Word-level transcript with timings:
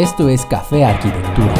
Esto 0.00 0.30
es 0.30 0.46
Café 0.46 0.82
Arquitectura. 0.82 1.54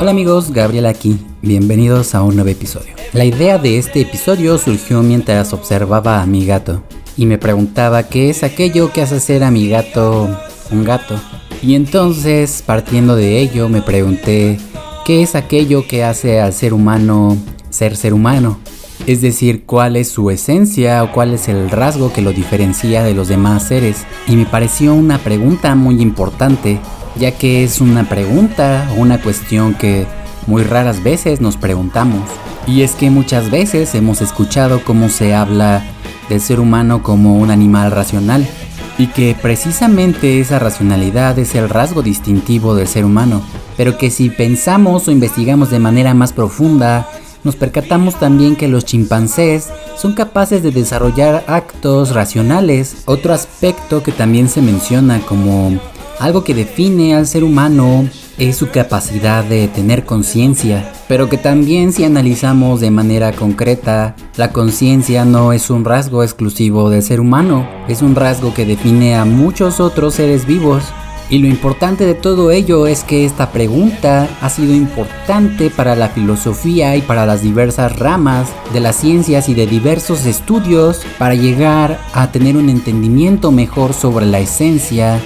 Hola 0.00 0.12
amigos, 0.12 0.52
Gabriel 0.52 0.86
aquí. 0.86 1.18
Bienvenidos 1.42 2.14
a 2.14 2.22
un 2.22 2.36
nuevo 2.36 2.50
episodio. 2.50 2.94
La 3.12 3.24
idea 3.24 3.58
de 3.58 3.76
este 3.76 4.02
episodio 4.02 4.56
surgió 4.56 5.02
mientras 5.02 5.52
observaba 5.52 6.22
a 6.22 6.26
mi 6.26 6.46
gato 6.46 6.84
y 7.16 7.26
me 7.26 7.38
preguntaba 7.38 8.04
qué 8.04 8.30
es 8.30 8.44
aquello 8.44 8.92
que 8.92 9.02
hace 9.02 9.18
ser 9.18 9.42
a 9.42 9.50
mi 9.50 9.68
gato 9.68 10.28
un 10.70 10.84
gato. 10.84 11.20
Y 11.62 11.74
entonces, 11.74 12.62
partiendo 12.64 13.16
de 13.16 13.40
ello, 13.40 13.68
me 13.68 13.82
pregunté 13.82 14.58
qué 15.04 15.22
es 15.22 15.34
aquello 15.34 15.86
que 15.86 16.04
hace 16.04 16.40
al 16.40 16.52
ser 16.52 16.72
humano 16.72 17.36
ser 17.70 17.96
ser 17.96 18.12
humano. 18.12 18.58
Es 19.06 19.22
decir, 19.22 19.64
cuál 19.64 19.96
es 19.96 20.10
su 20.10 20.30
esencia 20.30 21.02
o 21.02 21.12
cuál 21.12 21.32
es 21.32 21.48
el 21.48 21.70
rasgo 21.70 22.12
que 22.12 22.20
lo 22.20 22.32
diferencia 22.32 23.02
de 23.02 23.14
los 23.14 23.28
demás 23.28 23.62
seres. 23.62 24.04
Y 24.28 24.36
me 24.36 24.44
pareció 24.44 24.94
una 24.94 25.18
pregunta 25.18 25.74
muy 25.74 26.02
importante, 26.02 26.78
ya 27.18 27.32
que 27.32 27.64
es 27.64 27.80
una 27.80 28.08
pregunta 28.08 28.90
una 28.96 29.20
cuestión 29.22 29.74
que 29.74 30.06
muy 30.46 30.62
raras 30.64 31.02
veces 31.02 31.40
nos 31.40 31.56
preguntamos. 31.56 32.28
Y 32.66 32.82
es 32.82 32.92
que 32.92 33.10
muchas 33.10 33.50
veces 33.50 33.94
hemos 33.94 34.20
escuchado 34.20 34.82
cómo 34.84 35.08
se 35.08 35.34
habla 35.34 35.82
del 36.28 36.40
ser 36.40 36.60
humano 36.60 37.02
como 37.02 37.38
un 37.38 37.50
animal 37.50 37.90
racional, 37.90 38.46
y 39.00 39.06
que 39.06 39.34
precisamente 39.40 40.40
esa 40.40 40.58
racionalidad 40.58 41.38
es 41.38 41.54
el 41.54 41.70
rasgo 41.70 42.02
distintivo 42.02 42.74
del 42.74 42.86
ser 42.86 43.06
humano, 43.06 43.40
pero 43.78 43.96
que 43.96 44.10
si 44.10 44.28
pensamos 44.28 45.08
o 45.08 45.10
investigamos 45.10 45.70
de 45.70 45.78
manera 45.78 46.12
más 46.12 46.34
profunda, 46.34 47.08
nos 47.42 47.56
percatamos 47.56 48.16
también 48.16 48.56
que 48.56 48.68
los 48.68 48.84
chimpancés 48.84 49.70
son 49.96 50.12
capaces 50.12 50.62
de 50.62 50.70
desarrollar 50.70 51.44
actos 51.46 52.14
racionales, 52.14 53.04
otro 53.06 53.32
aspecto 53.32 54.02
que 54.02 54.12
también 54.12 54.50
se 54.50 54.60
menciona 54.60 55.20
como 55.20 55.80
algo 56.18 56.44
que 56.44 56.52
define 56.52 57.14
al 57.14 57.26
ser 57.26 57.42
humano 57.42 58.06
es 58.40 58.56
su 58.56 58.70
capacidad 58.70 59.44
de 59.44 59.68
tener 59.68 60.06
conciencia, 60.06 60.90
pero 61.08 61.28
que 61.28 61.36
también 61.36 61.92
si 61.92 62.04
analizamos 62.04 62.80
de 62.80 62.90
manera 62.90 63.32
concreta, 63.32 64.16
la 64.36 64.50
conciencia 64.50 65.26
no 65.26 65.52
es 65.52 65.68
un 65.68 65.84
rasgo 65.84 66.24
exclusivo 66.24 66.88
del 66.88 67.02
ser 67.02 67.20
humano, 67.20 67.68
es 67.86 68.00
un 68.00 68.14
rasgo 68.14 68.54
que 68.54 68.64
define 68.64 69.14
a 69.14 69.26
muchos 69.26 69.78
otros 69.78 70.14
seres 70.14 70.46
vivos. 70.46 70.82
Y 71.28 71.38
lo 71.38 71.48
importante 71.48 72.06
de 72.06 72.14
todo 72.14 72.50
ello 72.50 72.86
es 72.86 73.04
que 73.04 73.26
esta 73.26 73.52
pregunta 73.52 74.26
ha 74.40 74.48
sido 74.48 74.74
importante 74.74 75.68
para 75.68 75.94
la 75.94 76.08
filosofía 76.08 76.96
y 76.96 77.02
para 77.02 77.26
las 77.26 77.42
diversas 77.42 77.96
ramas 77.98 78.48
de 78.72 78.80
las 78.80 78.96
ciencias 78.96 79.50
y 79.50 79.54
de 79.54 79.66
diversos 79.66 80.24
estudios 80.24 81.02
para 81.18 81.34
llegar 81.34 82.00
a 82.14 82.32
tener 82.32 82.56
un 82.56 82.70
entendimiento 82.70 83.52
mejor 83.52 83.92
sobre 83.92 84.26
la 84.26 84.40
esencia 84.40 85.20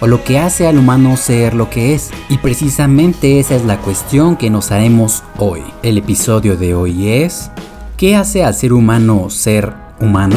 o 0.00 0.06
lo 0.06 0.24
que 0.24 0.38
hace 0.38 0.66
al 0.66 0.78
humano 0.78 1.16
ser 1.16 1.54
lo 1.54 1.70
que 1.70 1.94
es. 1.94 2.10
Y 2.28 2.38
precisamente 2.38 3.40
esa 3.40 3.54
es 3.54 3.64
la 3.64 3.78
cuestión 3.78 4.36
que 4.36 4.50
nos 4.50 4.70
haremos 4.70 5.22
hoy. 5.38 5.62
El 5.82 5.98
episodio 5.98 6.56
de 6.56 6.74
hoy 6.74 7.08
es, 7.08 7.50
¿qué 7.96 8.16
hace 8.16 8.44
al 8.44 8.54
ser 8.54 8.72
humano 8.72 9.30
ser 9.30 9.72
humano? 10.00 10.36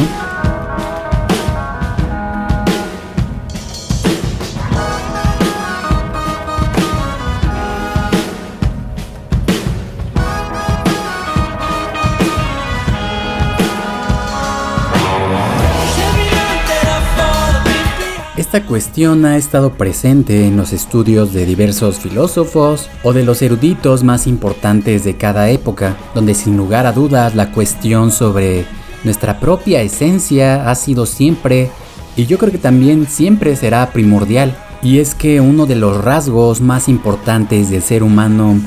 Esta 18.52 18.66
cuestión 18.66 19.26
ha 19.26 19.36
estado 19.36 19.74
presente 19.74 20.44
en 20.44 20.56
los 20.56 20.72
estudios 20.72 21.32
de 21.32 21.46
diversos 21.46 22.00
filósofos 22.00 22.90
o 23.04 23.12
de 23.12 23.22
los 23.22 23.42
eruditos 23.42 24.02
más 24.02 24.26
importantes 24.26 25.04
de 25.04 25.16
cada 25.16 25.50
época, 25.50 25.96
donde 26.16 26.34
sin 26.34 26.56
lugar 26.56 26.84
a 26.84 26.90
dudas 26.90 27.36
la 27.36 27.52
cuestión 27.52 28.10
sobre 28.10 28.64
nuestra 29.04 29.38
propia 29.38 29.82
esencia 29.82 30.68
ha 30.68 30.74
sido 30.74 31.06
siempre, 31.06 31.70
y 32.16 32.26
yo 32.26 32.38
creo 32.38 32.50
que 32.50 32.58
también 32.58 33.06
siempre 33.06 33.54
será 33.54 33.92
primordial, 33.92 34.56
y 34.82 34.98
es 34.98 35.14
que 35.14 35.40
uno 35.40 35.66
de 35.66 35.76
los 35.76 36.02
rasgos 36.02 36.60
más 36.60 36.88
importantes 36.88 37.70
del 37.70 37.82
ser 37.82 38.02
humano 38.02 38.60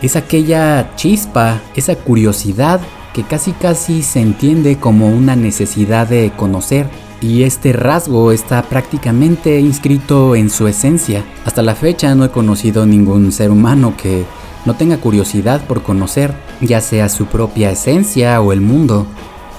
es 0.00 0.16
aquella 0.16 0.96
chispa, 0.96 1.60
esa 1.76 1.96
curiosidad 1.96 2.80
que 3.12 3.24
casi 3.24 3.52
casi 3.52 4.02
se 4.02 4.22
entiende 4.22 4.78
como 4.78 5.10
una 5.10 5.36
necesidad 5.36 6.06
de 6.06 6.32
conocer 6.34 6.88
y 7.22 7.44
este 7.44 7.72
rasgo 7.72 8.32
está 8.32 8.62
prácticamente 8.62 9.60
inscrito 9.60 10.34
en 10.34 10.50
su 10.50 10.66
esencia. 10.66 11.24
Hasta 11.44 11.62
la 11.62 11.76
fecha 11.76 12.14
no 12.16 12.24
he 12.24 12.30
conocido 12.30 12.84
ningún 12.84 13.30
ser 13.30 13.52
humano 13.52 13.94
que 13.96 14.24
no 14.66 14.74
tenga 14.74 14.98
curiosidad 14.98 15.64
por 15.66 15.82
conocer, 15.82 16.34
ya 16.60 16.80
sea 16.80 17.08
su 17.08 17.26
propia 17.26 17.70
esencia 17.70 18.40
o 18.40 18.52
el 18.52 18.60
mundo. 18.60 19.06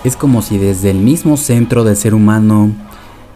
Es 0.04 0.18
como 0.18 0.42
si 0.42 0.58
desde 0.58 0.92
el 0.92 0.98
mismo 0.98 1.38
centro 1.38 1.86
del 1.86 1.96
ser 1.96 2.14
humano 2.14 2.72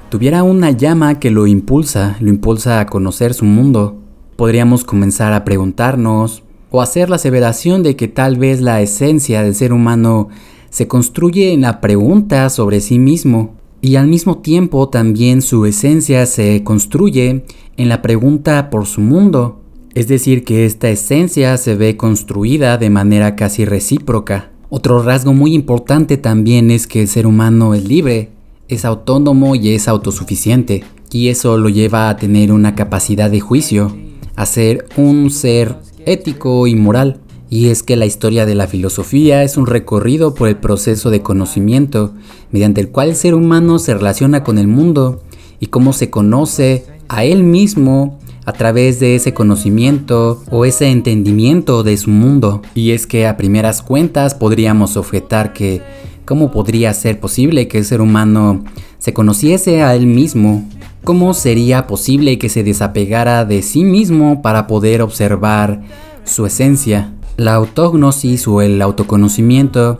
tuviera 0.09 0.43
una 0.43 0.71
llama 0.71 1.19
que 1.19 1.31
lo 1.31 1.47
impulsa, 1.47 2.17
lo 2.19 2.29
impulsa 2.29 2.81
a 2.81 2.85
conocer 2.85 3.33
su 3.33 3.45
mundo. 3.45 3.97
Podríamos 4.35 4.83
comenzar 4.83 5.31
a 5.31 5.45
preguntarnos 5.45 6.43
o 6.69 6.81
hacer 6.81 7.09
la 7.09 7.15
aseveración 7.15 7.81
de 7.81 7.95
que 7.95 8.09
tal 8.09 8.35
vez 8.35 8.59
la 8.59 8.81
esencia 8.81 9.41
del 9.41 9.55
ser 9.55 9.71
humano 9.71 10.27
se 10.69 10.89
construye 10.89 11.53
en 11.53 11.61
la 11.61 11.79
pregunta 11.79 12.49
sobre 12.49 12.81
sí 12.81 12.99
mismo 12.99 13.56
y 13.87 13.95
al 13.95 14.07
mismo 14.07 14.39
tiempo 14.39 14.89
también 14.89 15.41
su 15.41 15.65
esencia 15.65 16.25
se 16.25 16.61
construye 16.65 17.45
en 17.77 17.87
la 17.87 18.01
pregunta 18.01 18.69
por 18.69 18.85
su 18.85 18.99
mundo, 18.99 19.61
es 19.95 20.09
decir, 20.09 20.43
que 20.43 20.65
esta 20.65 20.89
esencia 20.89 21.55
se 21.55 21.75
ve 21.75 21.95
construida 21.95 22.77
de 22.77 22.89
manera 22.89 23.37
casi 23.37 23.63
recíproca. 23.63 24.51
Otro 24.67 25.01
rasgo 25.01 25.33
muy 25.33 25.53
importante 25.53 26.17
también 26.17 26.69
es 26.69 26.85
que 26.85 27.03
el 27.03 27.07
ser 27.07 27.25
humano 27.25 27.75
es 27.75 27.87
libre, 27.87 28.31
es 28.67 28.83
autónomo 28.83 29.55
y 29.55 29.69
es 29.69 29.87
autosuficiente, 29.87 30.83
y 31.09 31.29
eso 31.29 31.57
lo 31.57 31.69
lleva 31.69 32.09
a 32.09 32.17
tener 32.17 32.51
una 32.51 32.75
capacidad 32.75 33.31
de 33.31 33.39
juicio, 33.39 33.95
a 34.35 34.45
ser 34.45 34.85
un 34.97 35.29
ser 35.29 35.77
ético 36.05 36.67
y 36.67 36.75
moral. 36.75 37.21
Y 37.49 37.69
es 37.69 37.83
que 37.83 37.95
la 37.95 38.05
historia 38.05 38.45
de 38.45 38.55
la 38.55 38.67
filosofía 38.67 39.43
es 39.43 39.57
un 39.57 39.67
recorrido 39.67 40.33
por 40.33 40.49
el 40.49 40.57
proceso 40.57 41.09
de 41.09 41.21
conocimiento, 41.21 42.13
mediante 42.51 42.81
el 42.81 42.89
cual 42.89 43.09
el 43.09 43.15
ser 43.15 43.35
humano 43.35 43.79
se 43.79 43.93
relaciona 43.93 44.43
con 44.43 44.57
el 44.57 44.67
mundo 44.67 45.21
y 45.59 45.67
cómo 45.67 45.93
se 45.93 46.09
conoce 46.09 46.85
a 47.07 47.23
él 47.23 47.43
mismo 47.43 48.19
a 48.45 48.53
través 48.53 48.99
de 48.99 49.15
ese 49.15 49.33
conocimiento 49.33 50.41
o 50.49 50.63
ese 50.63 50.87
entendimiento 50.87 51.83
de 51.83 51.97
su 51.97 52.09
mundo. 52.09 52.61
Y 52.75 52.91
es 52.91 53.05
que 53.05 53.27
a 53.27 53.37
primeras 53.37 53.81
cuentas 53.81 54.35
podríamos 54.35 54.95
objetar 54.95 55.53
que 55.53 55.81
cómo 56.23 56.51
podría 56.51 56.93
ser 56.93 57.19
posible 57.19 57.67
que 57.67 57.79
el 57.79 57.85
ser 57.85 58.01
humano 58.01 58.63
se 58.99 59.13
conociese 59.13 59.83
a 59.83 59.95
él 59.95 60.07
mismo, 60.07 60.67
cómo 61.03 61.33
sería 61.33 61.87
posible 61.87 62.37
que 62.37 62.49
se 62.49 62.63
desapegara 62.63 63.45
de 63.45 63.61
sí 63.61 63.83
mismo 63.83 64.41
para 64.41 64.67
poder 64.67 65.01
observar 65.01 65.81
su 66.23 66.45
esencia. 66.45 67.13
La 67.37 67.53
autognosis 67.53 68.47
o 68.47 68.63
el 68.63 68.81
autoconocimiento 68.81 69.99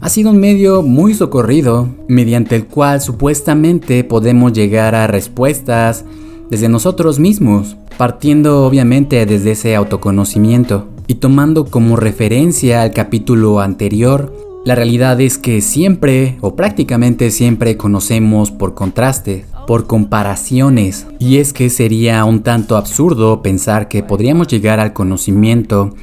ha 0.00 0.08
sido 0.08 0.30
un 0.30 0.38
medio 0.38 0.82
muy 0.82 1.14
socorrido 1.14 1.88
mediante 2.08 2.56
el 2.56 2.66
cual 2.66 3.00
supuestamente 3.00 4.02
podemos 4.02 4.52
llegar 4.52 4.96
a 4.96 5.06
respuestas 5.06 6.04
desde 6.50 6.68
nosotros 6.68 7.20
mismos, 7.20 7.76
partiendo 7.96 8.66
obviamente 8.66 9.24
desde 9.24 9.52
ese 9.52 9.76
autoconocimiento 9.76 10.88
y 11.06 11.14
tomando 11.14 11.66
como 11.66 11.94
referencia 11.94 12.82
al 12.82 12.92
capítulo 12.92 13.60
anterior, 13.60 14.34
la 14.64 14.74
realidad 14.74 15.20
es 15.20 15.38
que 15.38 15.60
siempre 15.60 16.38
o 16.40 16.56
prácticamente 16.56 17.30
siempre 17.30 17.76
conocemos 17.76 18.50
por 18.50 18.74
contraste, 18.74 19.44
por 19.68 19.86
comparaciones, 19.86 21.06
y 21.20 21.36
es 21.36 21.52
que 21.52 21.70
sería 21.70 22.24
un 22.24 22.42
tanto 22.42 22.76
absurdo 22.76 23.42
pensar 23.42 23.86
que 23.86 24.02
podríamos 24.02 24.48
llegar 24.48 24.80
al 24.80 24.92
conocimiento 24.92 25.94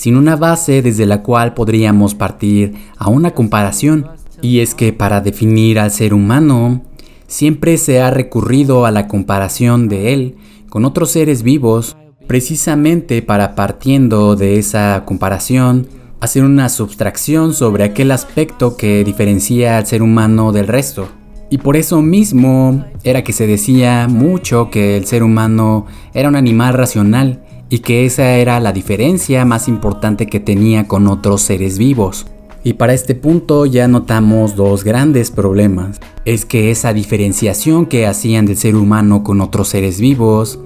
sin 0.00 0.16
una 0.16 0.34
base 0.34 0.80
desde 0.80 1.04
la 1.04 1.22
cual 1.22 1.52
podríamos 1.52 2.14
partir 2.14 2.72
a 2.96 3.10
una 3.10 3.32
comparación. 3.32 4.06
Y 4.40 4.60
es 4.60 4.74
que 4.74 4.94
para 4.94 5.20
definir 5.20 5.78
al 5.78 5.90
ser 5.90 6.14
humano, 6.14 6.80
siempre 7.26 7.76
se 7.76 8.00
ha 8.00 8.10
recurrido 8.10 8.86
a 8.86 8.92
la 8.92 9.08
comparación 9.08 9.88
de 9.90 10.14
él 10.14 10.36
con 10.70 10.86
otros 10.86 11.10
seres 11.10 11.42
vivos, 11.42 11.98
precisamente 12.26 13.20
para 13.20 13.54
partiendo 13.54 14.36
de 14.36 14.58
esa 14.58 15.02
comparación, 15.04 15.86
hacer 16.20 16.44
una 16.44 16.70
subtracción 16.70 17.52
sobre 17.52 17.84
aquel 17.84 18.10
aspecto 18.10 18.78
que 18.78 19.04
diferencia 19.04 19.76
al 19.76 19.86
ser 19.86 20.00
humano 20.00 20.50
del 20.52 20.66
resto. 20.66 21.08
Y 21.50 21.58
por 21.58 21.76
eso 21.76 22.00
mismo 22.00 22.86
era 23.04 23.22
que 23.22 23.34
se 23.34 23.46
decía 23.46 24.08
mucho 24.08 24.70
que 24.70 24.96
el 24.96 25.04
ser 25.04 25.22
humano 25.22 25.84
era 26.14 26.30
un 26.30 26.36
animal 26.36 26.72
racional 26.72 27.42
y 27.70 27.78
que 27.78 28.04
esa 28.04 28.32
era 28.32 28.58
la 28.60 28.72
diferencia 28.72 29.44
más 29.44 29.68
importante 29.68 30.26
que 30.26 30.40
tenía 30.40 30.88
con 30.88 31.06
otros 31.06 31.40
seres 31.40 31.78
vivos. 31.78 32.26
Y 32.62 32.74
para 32.74 32.92
este 32.92 33.14
punto 33.14 33.64
ya 33.64 33.88
notamos 33.88 34.54
dos 34.54 34.84
grandes 34.84 35.30
problemas. 35.30 36.00
Es 36.26 36.44
que 36.44 36.70
esa 36.70 36.92
diferenciación 36.92 37.86
que 37.86 38.06
hacían 38.06 38.44
del 38.44 38.58
ser 38.58 38.76
humano 38.76 39.22
con 39.22 39.40
otros 39.40 39.68
seres 39.68 40.00
vivos, 40.00 40.58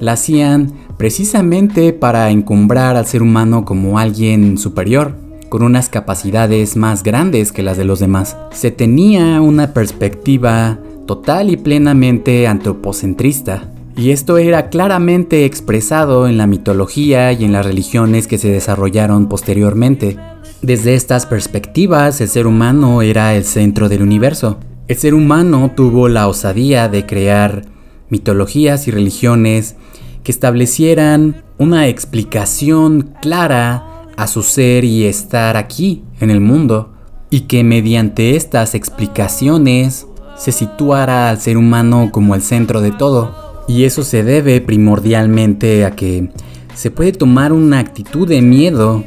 la 0.00 0.12
hacían 0.12 0.72
precisamente 0.96 1.92
para 1.92 2.30
encumbrar 2.30 2.96
al 2.96 3.06
ser 3.06 3.22
humano 3.22 3.64
como 3.64 3.98
alguien 3.98 4.58
superior, 4.58 5.14
con 5.50 5.62
unas 5.62 5.88
capacidades 5.88 6.76
más 6.76 7.02
grandes 7.02 7.52
que 7.52 7.62
las 7.62 7.76
de 7.76 7.84
los 7.84 8.00
demás. 8.00 8.36
Se 8.50 8.70
tenía 8.70 9.40
una 9.40 9.72
perspectiva 9.72 10.78
total 11.06 11.50
y 11.50 11.56
plenamente 11.56 12.48
antropocentrista. 12.48 13.70
Y 13.98 14.10
esto 14.10 14.36
era 14.36 14.68
claramente 14.68 15.46
expresado 15.46 16.28
en 16.28 16.36
la 16.36 16.46
mitología 16.46 17.32
y 17.32 17.46
en 17.46 17.52
las 17.52 17.64
religiones 17.64 18.26
que 18.26 18.36
se 18.36 18.50
desarrollaron 18.50 19.26
posteriormente. 19.26 20.18
Desde 20.60 20.94
estas 20.94 21.24
perspectivas, 21.24 22.20
el 22.20 22.28
ser 22.28 22.46
humano 22.46 23.00
era 23.00 23.34
el 23.34 23.44
centro 23.44 23.88
del 23.88 24.02
universo. 24.02 24.58
El 24.86 24.96
ser 24.96 25.14
humano 25.14 25.72
tuvo 25.74 26.08
la 26.08 26.28
osadía 26.28 26.88
de 26.88 27.06
crear 27.06 27.64
mitologías 28.10 28.86
y 28.86 28.90
religiones 28.90 29.76
que 30.22 30.30
establecieran 30.30 31.44
una 31.56 31.88
explicación 31.88 33.14
clara 33.22 34.04
a 34.16 34.26
su 34.26 34.42
ser 34.42 34.84
y 34.84 35.04
estar 35.04 35.56
aquí 35.56 36.04
en 36.20 36.30
el 36.30 36.40
mundo, 36.40 36.92
y 37.30 37.40
que 37.42 37.64
mediante 37.64 38.36
estas 38.36 38.74
explicaciones 38.74 40.06
se 40.36 40.52
situara 40.52 41.30
al 41.30 41.40
ser 41.40 41.56
humano 41.56 42.10
como 42.12 42.34
el 42.34 42.42
centro 42.42 42.80
de 42.80 42.92
todo. 42.92 43.45
Y 43.68 43.84
eso 43.84 44.02
se 44.04 44.22
debe 44.22 44.60
primordialmente 44.60 45.84
a 45.84 45.92
que 45.92 46.30
se 46.74 46.90
puede 46.90 47.12
tomar 47.12 47.52
una 47.52 47.78
actitud 47.78 48.28
de 48.28 48.42
miedo, 48.42 49.04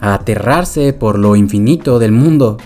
a 0.00 0.14
aterrarse 0.14 0.92
por 0.92 1.18
lo 1.18 1.36
infinito 1.36 1.98
del 1.98 2.12
mundo, 2.12 2.56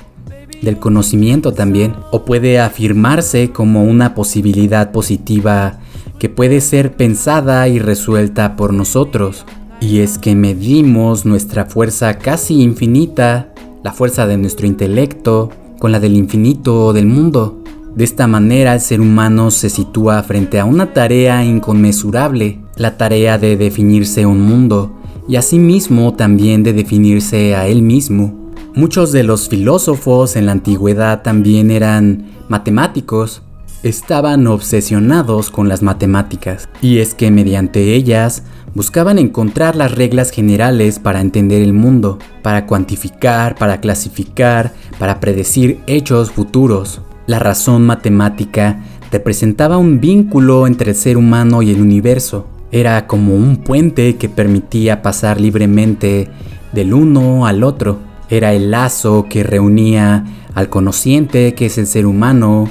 del 0.63 0.79
conocimiento 0.79 1.53
también, 1.53 1.95
o 2.13 2.25
puede 2.25 2.61
afirmarse 2.61 3.51
como 3.51 3.85
una 3.85 4.15
posibilidad 4.15 4.93
positiva 4.93 5.81
que 6.19 6.29
puede 6.29 6.61
ser 6.61 6.97
pensada 6.97 7.69
y 7.69 7.79
resuelta 7.79 8.57
por 8.57 8.73
nosotros. 8.73 9.45
Y 9.81 9.99
es 9.99 10.17
que 10.17 10.35
medimos 10.35 11.27
nuestra 11.27 11.67
fuerza 11.67 12.19
casi 12.19 12.63
infinita, 12.63 13.53
la 13.83 13.93
fuerza 13.93 14.27
de 14.27 14.39
nuestro 14.39 14.67
intelecto, 14.67 15.51
con 15.79 15.93
la 15.93 16.01
del 16.01 16.15
infinito 16.15 16.93
del 16.93 17.07
mundo. 17.07 17.64
De 17.97 18.03
esta 18.03 18.27
manera 18.27 18.75
el 18.75 18.81
ser 18.81 19.01
humano 19.01 19.53
se 19.53 19.71
sitúa 19.71 20.21
frente 20.25 20.59
a 20.59 20.65
una 20.65 20.93
tarea 20.93 21.45
inconmensurable, 21.45 22.59
la 22.77 22.97
tarea 22.97 23.39
de 23.39 23.57
definirse 23.57 24.27
un 24.27 24.41
mundo, 24.41 24.97
y 25.29 25.37
asimismo 25.37 26.15
también 26.15 26.65
de 26.65 26.73
definirse 26.73 27.55
a 27.55 27.69
él 27.69 27.83
mismo. 27.83 28.51
Muchos 28.75 29.13
de 29.13 29.23
los 29.23 29.49
filósofos 29.49 30.35
en 30.35 30.47
la 30.47 30.53
antigüedad 30.53 31.23
también 31.23 31.71
eran 31.71 32.33
matemáticos, 32.49 33.43
estaban 33.85 34.49
obsesionados 34.49 35.53
con 35.53 35.69
las 35.69 35.83
matemáticas, 35.83 36.69
y 36.83 36.99
es 36.99 37.15
que 37.15 37.31
mediante 37.31 37.95
ellas 37.95 38.43
buscaban 38.75 39.21
encontrar 39.21 39.77
las 39.77 39.93
reglas 39.93 40.31
generales 40.31 40.99
para 40.99 41.21
entender 41.21 41.63
el 41.63 41.75
mundo, 41.75 42.19
para 42.43 42.67
cuantificar, 42.67 43.55
para 43.55 43.81
clasificar, 43.81 44.73
para 44.99 45.21
predecir 45.21 45.79
hechos 45.87 46.33
futuros. 46.33 47.01
La 47.27 47.39
razón 47.39 47.87
matemática 47.87 48.81
representaba 49.11 49.79
un 49.79 50.01
vínculo 50.01 50.67
entre 50.67 50.91
el 50.91 50.97
ser 50.97 51.17
humano 51.17 51.63
y 51.63 51.71
el 51.71 51.81
universo. 51.81 52.47
Era 52.71 53.07
como 53.07 53.35
un 53.35 53.59
puente 53.59 54.17
que 54.17 54.29
permitía 54.29 55.03
pasar 55.03 55.41
libremente 55.41 56.29
del 56.73 56.93
uno 56.93 57.47
al 57.47 57.63
otro. 57.63 57.99
Era 58.29 58.53
el 58.53 58.71
lazo 58.71 59.27
que 59.31 59.43
reunía 59.43 60.25
al 60.55 60.69
conociente 60.69 61.55
que 61.55 61.67
es 61.67 61.79
el 61.79 61.87
ser 61.87 62.07
humano 62.07 62.69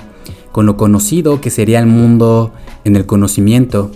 con 0.52 0.66
lo 0.68 0.78
conocido 0.78 1.42
que 1.42 1.50
sería 1.50 1.80
el 1.80 1.88
mundo 1.88 2.54
en 2.84 2.96
el 2.96 3.06
conocimiento 3.06 3.92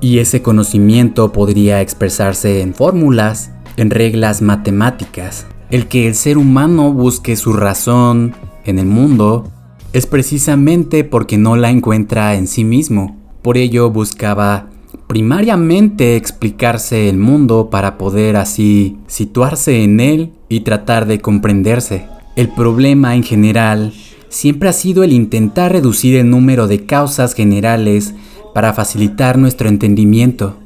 y 0.00 0.18
ese 0.18 0.40
conocimiento 0.40 1.32
podría 1.32 1.80
expresarse 1.80 2.60
en 2.60 2.74
fórmulas, 2.74 3.50
en 3.76 3.90
reglas 3.90 4.40
matemáticas. 4.40 5.46
El 5.70 5.88
que 5.88 6.06
el 6.06 6.14
ser 6.14 6.38
humano 6.38 6.92
busque 6.92 7.34
su 7.34 7.54
razón 7.54 8.34
en 8.64 8.78
el 8.78 8.86
mundo 8.86 9.50
es 9.96 10.04
precisamente 10.04 11.04
porque 11.04 11.38
no 11.38 11.56
la 11.56 11.70
encuentra 11.70 12.34
en 12.34 12.48
sí 12.48 12.64
mismo. 12.64 13.16
Por 13.40 13.56
ello 13.56 13.90
buscaba 13.90 14.68
primariamente 15.06 16.16
explicarse 16.16 17.08
el 17.08 17.16
mundo 17.16 17.70
para 17.70 17.96
poder 17.96 18.36
así 18.36 18.98
situarse 19.06 19.82
en 19.82 20.00
él 20.00 20.32
y 20.50 20.60
tratar 20.60 21.06
de 21.06 21.20
comprenderse. 21.20 22.08
El 22.36 22.50
problema 22.50 23.16
en 23.16 23.22
general 23.22 23.94
siempre 24.28 24.68
ha 24.68 24.74
sido 24.74 25.02
el 25.02 25.14
intentar 25.14 25.72
reducir 25.72 26.16
el 26.16 26.28
número 26.28 26.66
de 26.66 26.84
causas 26.84 27.32
generales 27.32 28.12
para 28.52 28.74
facilitar 28.74 29.38
nuestro 29.38 29.70
entendimiento. 29.70 30.58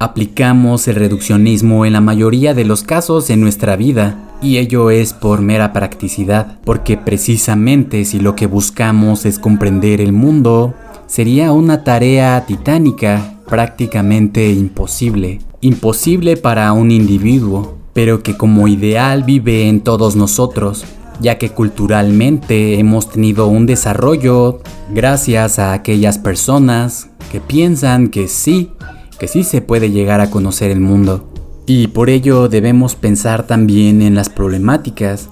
Aplicamos 0.00 0.86
el 0.86 0.94
reduccionismo 0.94 1.84
en 1.84 1.92
la 1.92 2.00
mayoría 2.00 2.54
de 2.54 2.64
los 2.64 2.84
casos 2.84 3.30
en 3.30 3.40
nuestra 3.40 3.74
vida, 3.74 4.16
y 4.40 4.58
ello 4.58 4.90
es 4.90 5.12
por 5.12 5.40
mera 5.40 5.72
practicidad, 5.72 6.58
porque 6.64 6.96
precisamente 6.96 8.04
si 8.04 8.20
lo 8.20 8.36
que 8.36 8.46
buscamos 8.46 9.26
es 9.26 9.40
comprender 9.40 10.00
el 10.00 10.12
mundo, 10.12 10.74
sería 11.08 11.50
una 11.50 11.82
tarea 11.82 12.46
titánica, 12.46 13.40
prácticamente 13.48 14.52
imposible. 14.52 15.40
Imposible 15.62 16.36
para 16.36 16.72
un 16.72 16.92
individuo, 16.92 17.76
pero 17.92 18.22
que 18.22 18.36
como 18.36 18.68
ideal 18.68 19.24
vive 19.24 19.68
en 19.68 19.80
todos 19.80 20.14
nosotros, 20.14 20.84
ya 21.20 21.38
que 21.38 21.50
culturalmente 21.50 22.78
hemos 22.78 23.10
tenido 23.10 23.48
un 23.48 23.66
desarrollo 23.66 24.60
gracias 24.94 25.58
a 25.58 25.72
aquellas 25.72 26.18
personas 26.18 27.08
que 27.32 27.40
piensan 27.40 28.06
que 28.08 28.28
sí, 28.28 28.70
que 29.18 29.28
sí 29.28 29.44
se 29.44 29.60
puede 29.60 29.90
llegar 29.90 30.20
a 30.20 30.30
conocer 30.30 30.70
el 30.70 30.80
mundo. 30.80 31.28
Y 31.66 31.88
por 31.88 32.08
ello 32.08 32.48
debemos 32.48 32.94
pensar 32.94 33.46
también 33.46 34.00
en 34.00 34.14
las 34.14 34.30
problemáticas. 34.30 35.28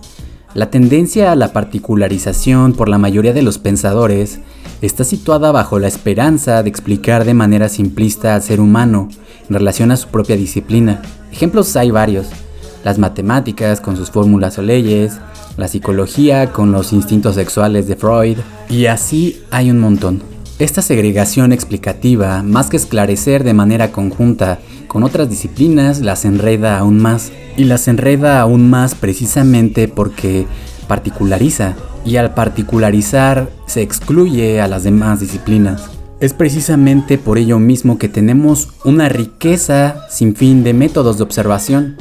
La 0.55 0.71
tendencia 0.71 1.33
a 1.33 1.37
la 1.37 1.53
particularización 1.53 2.73
por 2.73 2.89
la 2.89 2.99
mayoría 2.99 3.33
de 3.33 3.43
los 3.43 3.59
pensadores 3.59 4.41
está 4.83 5.05
situada 5.05 5.53
bajo 5.53 5.79
la 5.79 5.89
esperanza 5.89 6.63
de 6.63 6.69
explicar 6.69 7.25
de 7.25 7.35
manera 7.35 7.69
simplista 7.69 8.35
al 8.35 8.43
ser 8.43 8.61
humano 8.61 9.09
en 9.49 9.55
relación 9.55 9.91
a 9.91 9.97
su 9.97 10.09
propia 10.09 10.37
disciplina. 10.37 11.03
Ejemplos 11.33 11.75
hay 11.77 11.91
varios. 11.91 12.27
Las 12.85 12.99
matemáticas 12.99 13.81
con 13.81 13.97
sus 13.97 14.11
fórmulas 14.11 14.59
o 14.59 14.63
leyes, 14.63 15.19
la 15.57 15.69
psicología 15.69 16.53
con 16.53 16.73
los 16.73 16.93
instintos 16.93 17.35
sexuales 17.35 17.87
de 17.89 17.97
Freud, 17.97 18.39
y 18.69 18.87
así 18.87 19.43
hay 19.51 19.71
un 19.71 19.79
montón. 19.79 20.36
Esta 20.59 20.81
segregación 20.81 21.53
explicativa, 21.53 22.43
más 22.43 22.71
que 22.71 22.79
esclarecer 22.79 23.45
de 23.45 23.53
manera 23.53 23.93
conjunta 23.93 24.59
con 24.89 25.03
otras 25.03 25.29
disciplinas, 25.29 26.01
las 26.01 26.25
enreda 26.25 26.79
aún 26.79 26.97
más. 26.97 27.31
Y 27.59 27.65
las 27.65 27.89
enreda 27.89 28.41
aún 28.41 28.71
más 28.71 28.95
precisamente 28.95 29.87
porque 29.87 30.47
particulariza. 30.89 31.75
Y 32.07 32.17
al 32.17 32.33
particularizar 32.33 33.51
se 33.67 33.83
excluye 33.83 34.63
a 34.63 34.67
las 34.67 34.85
demás 34.85 35.21
disciplinas. 35.21 35.91
Es 36.21 36.33
precisamente 36.33 37.19
por 37.19 37.37
ello 37.37 37.59
mismo 37.59 37.99
que 37.99 38.09
tenemos 38.09 38.71
una 38.83 39.11
riqueza 39.11 40.07
sin 40.09 40.35
fin 40.35 40.65
de 40.65 40.73
métodos 40.73 41.19
de 41.19 41.25
observación. 41.25 41.97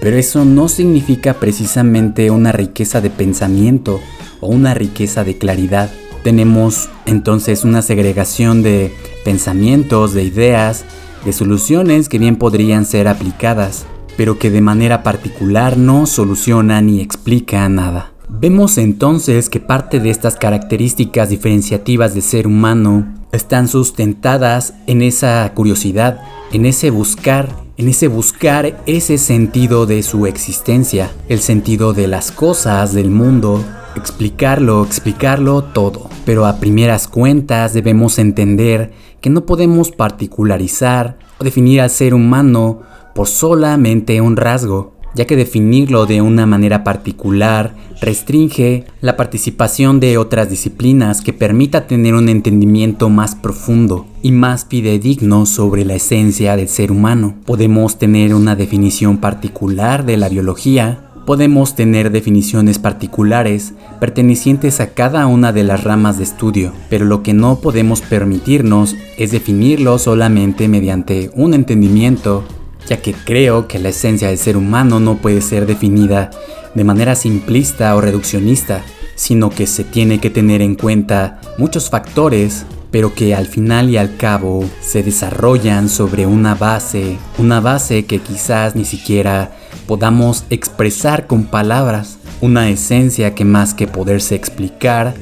Pero 0.00 0.16
eso 0.16 0.44
no 0.44 0.68
significa 0.68 1.34
precisamente 1.34 2.30
una 2.30 2.52
riqueza 2.52 3.00
de 3.00 3.10
pensamiento 3.10 3.98
o 4.40 4.46
una 4.46 4.72
riqueza 4.72 5.24
de 5.24 5.36
claridad. 5.36 5.90
Tenemos 6.22 6.88
entonces 7.06 7.64
una 7.64 7.82
segregación 7.82 8.62
de 8.62 8.92
pensamientos, 9.24 10.14
de 10.14 10.24
ideas, 10.24 10.84
de 11.24 11.32
soluciones 11.32 12.08
que 12.08 12.18
bien 12.18 12.36
podrían 12.36 12.84
ser 12.84 13.08
aplicadas, 13.08 13.86
pero 14.16 14.38
que 14.38 14.50
de 14.50 14.60
manera 14.60 15.02
particular 15.02 15.76
no 15.76 16.06
solucionan 16.06 16.86
ni 16.86 17.00
explican 17.00 17.76
nada. 17.76 18.12
Vemos 18.28 18.76
entonces 18.78 19.48
que 19.48 19.60
parte 19.60 20.00
de 20.00 20.10
estas 20.10 20.36
características 20.36 21.30
diferenciativas 21.30 22.14
de 22.14 22.20
ser 22.20 22.46
humano 22.46 23.06
están 23.32 23.68
sustentadas 23.68 24.74
en 24.86 25.02
esa 25.02 25.50
curiosidad, 25.54 26.20
en 26.52 26.66
ese 26.66 26.90
buscar, 26.90 27.48
en 27.76 27.88
ese 27.88 28.08
buscar 28.08 28.82
ese 28.86 29.18
sentido 29.18 29.86
de 29.86 30.02
su 30.02 30.26
existencia, 30.26 31.10
el 31.28 31.40
sentido 31.40 31.92
de 31.94 32.06
las 32.06 32.30
cosas, 32.30 32.92
del 32.92 33.10
mundo, 33.10 33.64
explicarlo, 33.96 34.84
explicarlo 34.84 35.62
todo. 35.62 36.08
Pero 36.24 36.46
a 36.46 36.58
primeras 36.58 37.08
cuentas 37.08 37.72
debemos 37.72 38.18
entender 38.18 38.92
que 39.20 39.30
no 39.30 39.46
podemos 39.46 39.90
particularizar 39.90 41.18
o 41.38 41.44
definir 41.44 41.80
al 41.80 41.90
ser 41.90 42.14
humano 42.14 42.80
por 43.14 43.26
solamente 43.26 44.20
un 44.20 44.36
rasgo. 44.36 44.98
ya 45.14 45.24
que 45.24 45.36
definirlo 45.36 46.06
de 46.06 46.20
una 46.20 46.46
manera 46.46 46.84
particular 46.84 47.74
restringe 48.00 48.84
la 49.00 49.16
participación 49.16 50.00
de 50.00 50.18
otras 50.18 50.48
disciplinas 50.48 51.22
que 51.22 51.32
permita 51.32 51.86
tener 51.86 52.14
un 52.14 52.28
entendimiento 52.28 53.08
más 53.08 53.34
profundo 53.34 54.06
y 54.22 54.32
más 54.32 54.66
fidedigno 54.66 55.46
sobre 55.46 55.84
la 55.84 55.94
esencia 55.94 56.56
del 56.56 56.68
ser 56.68 56.92
humano. 56.92 57.34
Podemos 57.46 57.98
tener 57.98 58.34
una 58.34 58.54
definición 58.54 59.18
particular 59.18 60.04
de 60.04 60.18
la 60.18 60.28
biología, 60.28 61.07
podemos 61.28 61.74
tener 61.74 62.10
definiciones 62.10 62.78
particulares 62.78 63.74
pertenecientes 64.00 64.80
a 64.80 64.94
cada 64.94 65.26
una 65.26 65.52
de 65.52 65.62
las 65.62 65.84
ramas 65.84 66.16
de 66.16 66.24
estudio, 66.24 66.72
pero 66.88 67.04
lo 67.04 67.22
que 67.22 67.34
no 67.34 67.56
podemos 67.56 68.00
permitirnos 68.00 68.96
es 69.18 69.30
definirlo 69.30 69.98
solamente 69.98 70.68
mediante 70.68 71.30
un 71.34 71.52
entendimiento, 71.52 72.44
ya 72.88 73.02
que 73.02 73.12
creo 73.12 73.68
que 73.68 73.78
la 73.78 73.90
esencia 73.90 74.28
del 74.28 74.38
ser 74.38 74.56
humano 74.56 75.00
no 75.00 75.18
puede 75.18 75.42
ser 75.42 75.66
definida 75.66 76.30
de 76.74 76.84
manera 76.84 77.14
simplista 77.14 77.94
o 77.94 78.00
reduccionista, 78.00 78.82
sino 79.14 79.50
que 79.50 79.66
se 79.66 79.84
tiene 79.84 80.20
que 80.20 80.30
tener 80.30 80.62
en 80.62 80.76
cuenta 80.76 81.42
muchos 81.58 81.90
factores 81.90 82.64
pero 82.90 83.14
que 83.14 83.34
al 83.34 83.46
final 83.46 83.90
y 83.90 83.96
al 83.96 84.16
cabo 84.16 84.64
se 84.80 85.02
desarrollan 85.02 85.88
sobre 85.88 86.26
una 86.26 86.54
base, 86.54 87.18
una 87.38 87.60
base 87.60 88.06
que 88.06 88.20
quizás 88.20 88.76
ni 88.76 88.84
siquiera 88.84 89.52
podamos 89.86 90.44
expresar 90.50 91.26
con 91.26 91.44
palabras, 91.44 92.18
una 92.40 92.68
esencia 92.68 93.34
que 93.34 93.44
más 93.44 93.74
que 93.74 93.86
poderse 93.86 94.34
explicar, 94.34 95.14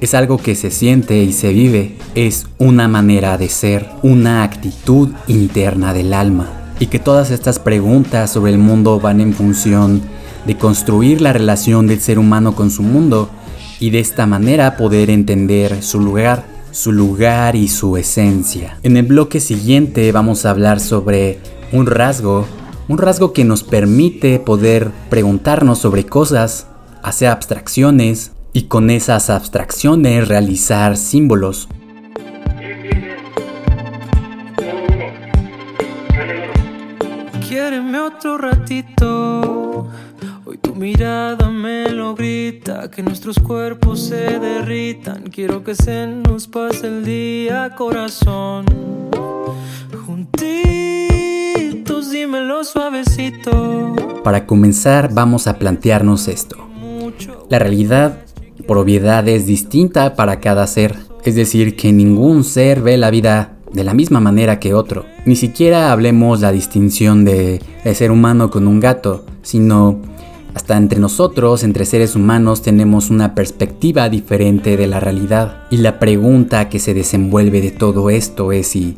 es 0.00 0.14
algo 0.14 0.36
que 0.36 0.54
se 0.54 0.70
siente 0.70 1.22
y 1.22 1.32
se 1.32 1.52
vive, 1.52 1.96
es 2.14 2.46
una 2.58 2.86
manera 2.86 3.38
de 3.38 3.48
ser, 3.48 3.88
una 4.02 4.42
actitud 4.42 5.10
interna 5.26 5.94
del 5.94 6.12
alma. 6.12 6.50
Y 6.78 6.86
que 6.86 6.98
todas 6.98 7.30
estas 7.30 7.58
preguntas 7.58 8.30
sobre 8.30 8.52
el 8.52 8.58
mundo 8.58 9.00
van 9.00 9.22
en 9.22 9.32
función 9.32 10.02
de 10.46 10.56
construir 10.56 11.22
la 11.22 11.32
relación 11.32 11.86
del 11.86 12.00
ser 12.00 12.18
humano 12.18 12.54
con 12.54 12.70
su 12.70 12.82
mundo 12.82 13.30
y 13.80 13.90
de 13.90 14.00
esta 14.00 14.26
manera 14.26 14.76
poder 14.76 15.08
entender 15.08 15.82
su 15.82 16.00
lugar, 16.00 16.44
su 16.76 16.92
lugar 16.92 17.56
y 17.56 17.68
su 17.68 17.96
esencia. 17.96 18.78
En 18.82 18.98
el 18.98 19.06
bloque 19.06 19.40
siguiente 19.40 20.12
vamos 20.12 20.44
a 20.44 20.50
hablar 20.50 20.78
sobre 20.78 21.38
un 21.72 21.86
rasgo 21.86 22.46
un 22.88 22.98
rasgo 22.98 23.32
que 23.32 23.44
nos 23.44 23.64
permite 23.64 24.38
poder 24.38 24.92
preguntarnos 25.10 25.80
sobre 25.80 26.06
cosas, 26.06 26.68
hacer 27.02 27.28
abstracciones 27.28 28.30
y 28.52 28.64
con 28.64 28.90
esas 28.90 29.28
abstracciones 29.28 30.28
realizar 30.28 30.96
símbolos. 30.96 31.68
Otro 38.06 38.38
ratito. 38.38 39.88
Mirada 40.76 41.50
me 41.50 41.90
lo 41.90 42.14
grita, 42.14 42.90
que 42.90 43.02
nuestros 43.02 43.38
cuerpos 43.38 44.00
se 44.00 44.38
derritan. 44.38 45.24
Quiero 45.24 45.64
que 45.64 45.74
se 45.74 46.06
nos 46.06 46.46
pase 46.46 46.86
el 46.86 47.04
día, 47.04 47.74
corazón. 47.76 48.66
suavecito. 52.66 53.94
Para 54.22 54.46
comenzar, 54.46 55.14
vamos 55.14 55.46
a 55.46 55.58
plantearnos 55.58 56.28
esto. 56.28 56.56
La 57.48 57.58
realidad, 57.58 58.18
por 58.66 58.78
obviedad, 58.78 59.26
es 59.28 59.46
distinta 59.46 60.14
para 60.14 60.40
cada 60.40 60.66
ser. 60.66 60.96
Es 61.24 61.34
decir, 61.34 61.76
que 61.76 61.92
ningún 61.92 62.44
ser 62.44 62.82
ve 62.82 62.96
la 62.96 63.10
vida 63.10 63.56
de 63.72 63.84
la 63.84 63.94
misma 63.94 64.20
manera 64.20 64.58
que 64.58 64.74
otro. 64.74 65.04
Ni 65.24 65.36
siquiera 65.36 65.92
hablemos 65.92 66.40
la 66.40 66.52
distinción 66.52 67.24
de, 67.24 67.60
de 67.84 67.94
ser 67.94 68.10
humano 68.10 68.50
con 68.50 68.66
un 68.66 68.80
gato, 68.80 69.24
sino 69.42 70.00
hasta 70.56 70.78
entre 70.78 71.00
nosotros, 71.00 71.62
entre 71.64 71.84
seres 71.84 72.16
humanos, 72.16 72.62
tenemos 72.62 73.10
una 73.10 73.34
perspectiva 73.34 74.08
diferente 74.08 74.78
de 74.78 74.86
la 74.86 75.00
realidad. 75.00 75.64
Y 75.70 75.76
la 75.76 75.98
pregunta 75.98 76.70
que 76.70 76.78
se 76.78 76.94
desenvuelve 76.94 77.60
de 77.60 77.70
todo 77.70 78.08
esto 78.08 78.52
es 78.52 78.68
si 78.68 78.96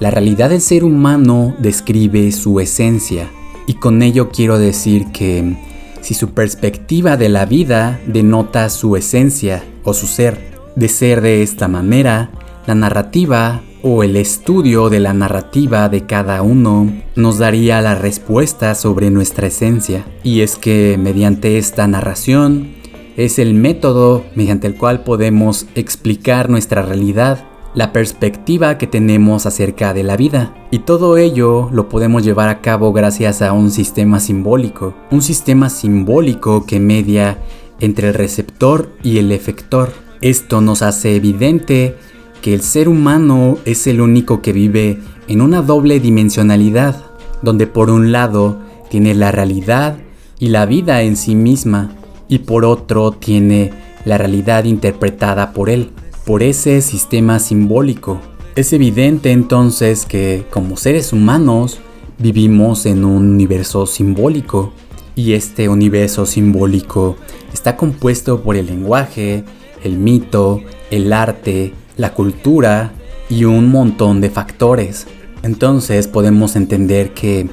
la 0.00 0.10
realidad 0.10 0.48
del 0.48 0.62
ser 0.62 0.82
humano 0.82 1.54
describe 1.58 2.32
su 2.32 2.58
esencia 2.58 3.28
y 3.66 3.74
con 3.74 4.00
ello 4.00 4.30
quiero 4.30 4.58
decir 4.58 5.12
que 5.12 5.58
si 6.00 6.14
su 6.14 6.30
perspectiva 6.30 7.18
de 7.18 7.28
la 7.28 7.44
vida 7.44 8.00
denota 8.06 8.70
su 8.70 8.96
esencia 8.96 9.62
o 9.84 9.92
su 9.92 10.06
ser, 10.06 10.58
de 10.74 10.88
ser 10.88 11.20
de 11.20 11.42
esta 11.42 11.68
manera, 11.68 12.30
la 12.66 12.74
narrativa 12.74 13.60
o 13.86 14.02
el 14.02 14.16
estudio 14.16 14.88
de 14.88 14.98
la 14.98 15.12
narrativa 15.12 15.90
de 15.90 16.06
cada 16.06 16.40
uno 16.40 16.90
nos 17.16 17.36
daría 17.36 17.82
la 17.82 17.94
respuesta 17.94 18.74
sobre 18.74 19.10
nuestra 19.10 19.48
esencia. 19.48 20.06
Y 20.22 20.40
es 20.40 20.56
que 20.56 20.98
mediante 20.98 21.58
esta 21.58 21.86
narración 21.86 22.76
es 23.18 23.38
el 23.38 23.52
método 23.52 24.24
mediante 24.34 24.66
el 24.68 24.76
cual 24.76 25.04
podemos 25.04 25.66
explicar 25.74 26.48
nuestra 26.48 26.80
realidad 26.80 27.44
la 27.74 27.92
perspectiva 27.92 28.78
que 28.78 28.86
tenemos 28.86 29.44
acerca 29.44 29.92
de 29.92 30.02
la 30.02 30.16
vida. 30.16 30.54
Y 30.70 30.78
todo 30.78 31.18
ello 31.18 31.68
lo 31.70 31.90
podemos 31.90 32.24
llevar 32.24 32.48
a 32.48 32.62
cabo 32.62 32.90
gracias 32.94 33.42
a 33.42 33.52
un 33.52 33.70
sistema 33.70 34.18
simbólico. 34.18 34.94
Un 35.10 35.20
sistema 35.20 35.68
simbólico 35.68 36.64
que 36.64 36.80
media 36.80 37.38
entre 37.80 38.08
el 38.08 38.14
receptor 38.14 38.92
y 39.02 39.18
el 39.18 39.30
efector. 39.30 39.92
Esto 40.22 40.62
nos 40.62 40.80
hace 40.80 41.16
evidente 41.16 41.96
que 42.44 42.52
el 42.52 42.60
ser 42.60 42.90
humano 42.90 43.56
es 43.64 43.86
el 43.86 44.02
único 44.02 44.42
que 44.42 44.52
vive 44.52 44.98
en 45.28 45.40
una 45.40 45.62
doble 45.62 45.98
dimensionalidad, 45.98 47.02
donde 47.40 47.66
por 47.66 47.88
un 47.88 48.12
lado 48.12 48.58
tiene 48.90 49.14
la 49.14 49.32
realidad 49.32 49.96
y 50.38 50.48
la 50.48 50.66
vida 50.66 51.00
en 51.00 51.16
sí 51.16 51.34
misma, 51.34 51.96
y 52.28 52.40
por 52.40 52.66
otro 52.66 53.12
tiene 53.12 53.72
la 54.04 54.18
realidad 54.18 54.64
interpretada 54.64 55.54
por 55.54 55.70
él 55.70 55.88
por 56.26 56.42
ese 56.42 56.82
sistema 56.82 57.38
simbólico. 57.38 58.20
Es 58.56 58.74
evidente 58.74 59.32
entonces 59.32 60.04
que 60.04 60.44
como 60.50 60.76
seres 60.76 61.14
humanos 61.14 61.78
vivimos 62.18 62.84
en 62.84 63.06
un 63.06 63.30
universo 63.30 63.86
simbólico 63.86 64.74
y 65.16 65.32
este 65.32 65.70
universo 65.70 66.26
simbólico 66.26 67.16
está 67.54 67.78
compuesto 67.78 68.42
por 68.42 68.56
el 68.56 68.66
lenguaje, 68.66 69.44
el 69.82 69.96
mito, 69.96 70.60
el 70.90 71.10
arte, 71.14 71.72
la 71.96 72.14
cultura 72.14 72.92
y 73.28 73.44
un 73.44 73.70
montón 73.70 74.20
de 74.20 74.30
factores. 74.30 75.06
Entonces 75.42 76.08
podemos 76.08 76.56
entender 76.56 77.12
que 77.12 77.48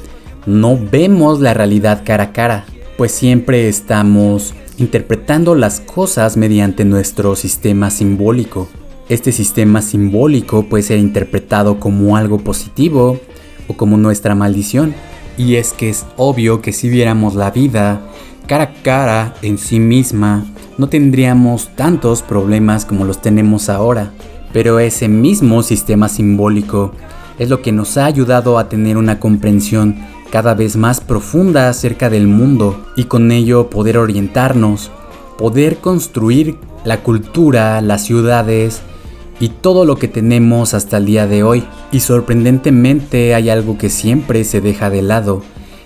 no 0.46 0.78
vemos 0.78 1.40
la 1.40 1.54
realidad 1.54 2.04
cara 2.06 2.26
a 2.26 2.32
cara, 2.32 2.66
pues 2.98 3.12
siempre 3.12 3.68
estamos 3.68 4.54
interpretando 4.78 5.56
las 5.56 5.80
cosas 5.80 6.38
mediante 6.38 6.86
nuestro 6.86 7.36
sistema 7.36 7.90
simbólico. 7.90 8.68
Este 9.10 9.32
sistema 9.32 9.82
simbólico 9.82 10.64
puede 10.64 10.84
ser 10.84 11.00
interpretado 11.00 11.80
como 11.80 12.16
algo 12.16 12.40
positivo 12.40 13.20
o 13.68 13.74
como 13.76 13.98
nuestra 13.98 14.36
maldición. 14.36 14.96
Y 15.38 15.56
es 15.56 15.74
que 15.74 15.90
es 15.90 16.06
obvio 16.18 16.62
que 16.62 16.72
si 16.72 16.90
viéramos 16.90 17.36
la 17.36 17.52
vida 17.52 18.02
cara 18.48 18.64
a 18.64 18.74
cara 18.84 19.36
en 19.42 19.58
sí 19.58 19.80
misma, 19.80 20.46
no 20.78 20.90
tendríamos 20.90 21.70
tantos 21.76 22.22
problemas 22.22 22.86
como 22.86 23.06
los 23.06 23.22
tenemos 23.22 23.70
ahora. 23.70 24.12
Pero 24.54 24.80
ese 24.80 25.08
mismo 25.08 25.64
sistema 25.64 26.10
simbólico 26.10 26.92
es 27.40 27.50
lo 27.50 27.62
que 27.62 27.72
nos 27.72 27.98
ha 27.98 28.06
ayudado 28.06 28.58
a 28.58 28.70
tener 28.70 28.98
una 28.98 29.20
comprensión 29.20 29.96
cada 30.32 30.54
vez 30.54 30.78
más 30.78 31.02
profunda 31.02 31.70
acerca 31.70 32.10
del 32.10 32.28
mundo 32.28 32.86
y 32.96 33.06
con 33.06 33.32
ello 33.32 33.70
poder 33.70 33.98
orientarnos, 33.98 34.92
poder 35.38 35.78
construir 35.78 36.58
la 36.86 37.04
cultura, 37.04 37.82
las 37.82 38.04
ciudades 38.06 38.82
y 39.40 39.50
todo 39.50 39.86
lo 39.86 39.96
que 39.98 40.08
tenemos 40.08 40.74
hasta 40.74 40.98
el 40.98 41.06
día 41.06 41.28
de 41.28 41.44
hoy. 41.44 41.64
Y 41.92 42.00
sorprendentemente 42.00 43.36
hay 43.36 43.50
algo 43.50 43.78
que 43.78 43.90
siempre 43.90 44.44
se 44.44 44.62
deja 44.62 44.90
de 44.90 45.02
lado, 45.02 45.42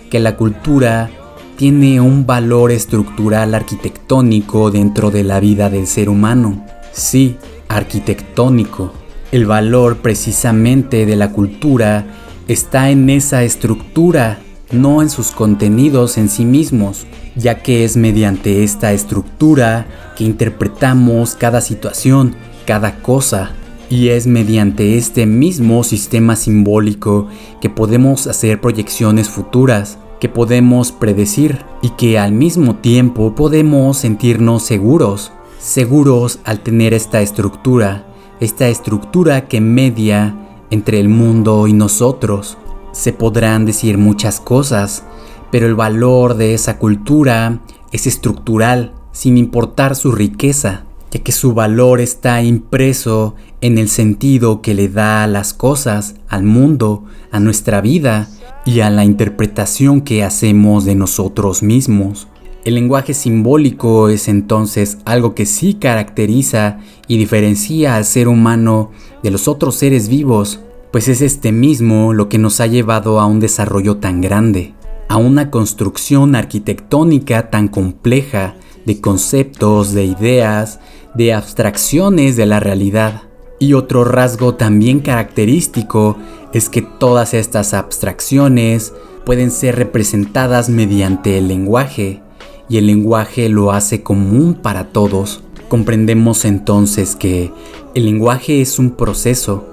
que 0.10 0.20
la 0.20 0.36
cultura 0.36 1.10
tiene 1.56 2.02
un 2.02 2.26
valor 2.26 2.72
estructural 2.72 3.56
arquitectónico 3.56 4.72
dentro 4.72 5.10
de 5.10 5.24
la 5.24 5.40
vida 5.40 5.70
del 5.70 5.88
ser 5.88 6.10
humano. 6.10 6.66
Sí, 6.92 7.38
arquitectónico. 7.68 8.94
El 9.32 9.46
valor 9.46 9.98
precisamente 9.98 11.06
de 11.06 11.16
la 11.16 11.32
cultura 11.32 12.06
está 12.48 12.90
en 12.90 13.10
esa 13.10 13.44
estructura, 13.44 14.40
no 14.72 15.02
en 15.02 15.10
sus 15.10 15.32
contenidos 15.32 16.18
en 16.18 16.30
sí 16.30 16.46
mismos, 16.46 17.06
ya 17.36 17.62
que 17.62 17.84
es 17.84 17.98
mediante 17.98 18.64
esta 18.64 18.94
estructura 18.94 19.88
que 20.18 20.24
interpretamos 20.24 21.36
cada 21.36 21.62
situación, 21.62 22.36
cada 22.66 23.02
cosa, 23.02 23.52
y 23.90 24.10
es 24.10 24.26
mediante 24.26 24.98
este 24.98 25.26
mismo 25.26 25.84
sistema 25.84 26.36
simbólico 26.36 27.28
que 27.62 27.70
podemos 27.70 28.28
hacer 28.28 28.60
proyecciones 28.60 29.30
futuras, 29.30 29.98
que 30.20 30.30
podemos 30.30 30.92
predecir 30.92 31.60
y 31.82 31.90
que 31.90 32.18
al 32.18 32.32
mismo 32.32 32.76
tiempo 32.78 33.36
podemos 33.36 33.98
sentirnos 33.98 34.64
seguros, 34.64 35.32
seguros 35.66 36.40
al 36.44 36.60
tener 36.60 36.94
esta 36.94 37.22
estructura, 37.22 38.06
esta 38.40 38.68
estructura 38.68 39.48
que 39.48 39.62
media 39.62 40.36
entre 40.70 41.00
el 41.00 41.10
mundo 41.10 41.66
y 41.66 41.74
nosotros. 41.74 42.60
Se 42.92 43.14
podrán 43.14 43.66
decir 43.66 43.98
muchas 43.98 44.40
cosas, 44.40 45.04
pero 45.52 45.66
el 45.66 45.74
valor 45.74 46.36
de 46.36 46.54
esa 46.54 46.78
cultura 46.78 47.62
es 47.92 48.06
estructural, 48.06 48.94
sin 49.12 49.38
importar 49.38 49.96
su 49.96 50.12
riqueza, 50.12 50.84
ya 51.10 51.22
que 51.22 51.32
su 51.32 51.56
valor 51.56 52.00
está 52.00 52.44
impreso 52.44 53.34
en 53.60 53.80
el 53.80 53.90
sentido 53.90 54.62
que 54.62 54.76
le 54.76 54.88
da 54.88 55.24
a 55.24 55.28
las 55.28 55.54
cosas, 55.56 56.14
al 56.28 56.44
mundo, 56.44 57.06
a 57.32 57.40
nuestra 57.40 57.82
vida 57.82 58.28
y 58.66 58.82
a 58.82 58.92
la 58.92 59.04
interpretación 59.04 60.02
que 60.02 60.24
hacemos 60.24 60.86
de 60.86 60.94
nosotros 60.94 61.64
mismos. 61.64 62.28
El 62.66 62.74
lenguaje 62.74 63.14
simbólico 63.14 64.10
es 64.10 64.28
entonces 64.28 64.98
algo 65.06 65.36
que 65.36 65.46
sí 65.46 65.76
caracteriza 65.76 66.80
y 67.08 67.20
diferencia 67.20 67.96
al 67.96 68.06
ser 68.06 68.28
humano 68.28 68.90
de 69.22 69.30
los 69.30 69.48
otros 69.48 69.76
seres 69.76 70.10
vivos, 70.10 70.62
pues 70.92 71.08
es 71.08 71.22
este 71.22 71.52
mismo 71.52 72.12
lo 72.12 72.28
que 72.28 72.40
nos 72.40 72.60
ha 72.60 72.66
llevado 72.66 73.20
a 73.20 73.28
un 73.28 73.40
desarrollo 73.40 73.98
tan 73.98 74.20
grande, 74.20 74.74
a 75.10 75.18
una 75.18 75.52
construcción 75.52 76.34
arquitectónica 76.34 77.52
tan 77.52 77.68
compleja 77.68 78.56
de 78.88 79.00
conceptos, 79.00 79.94
de 79.94 80.06
ideas, 80.06 80.80
de 81.14 81.34
abstracciones 81.34 82.36
de 82.36 82.48
la 82.48 82.60
realidad. 82.60 83.22
Y 83.60 83.74
otro 83.74 84.06
rasgo 84.06 84.56
también 84.56 85.02
característico 85.02 86.18
es 86.52 86.70
que 86.70 86.82
todas 86.82 87.36
estas 87.36 87.76
abstracciones 87.76 88.92
pueden 89.24 89.52
ser 89.52 89.76
representadas 89.76 90.70
mediante 90.70 91.38
el 91.38 91.48
lenguaje, 91.48 92.24
y 92.70 92.78
el 92.78 92.88
lenguaje 92.88 93.50
lo 93.50 93.72
hace 93.72 94.02
común 94.04 94.56
para 94.62 94.90
todos, 94.90 95.42
comprendemos 95.70 96.46
entonces 96.46 97.16
que 97.16 97.52
el 97.94 98.06
lenguaje 98.06 98.62
es 98.62 98.80
un 98.80 98.92
proceso, 98.92 99.66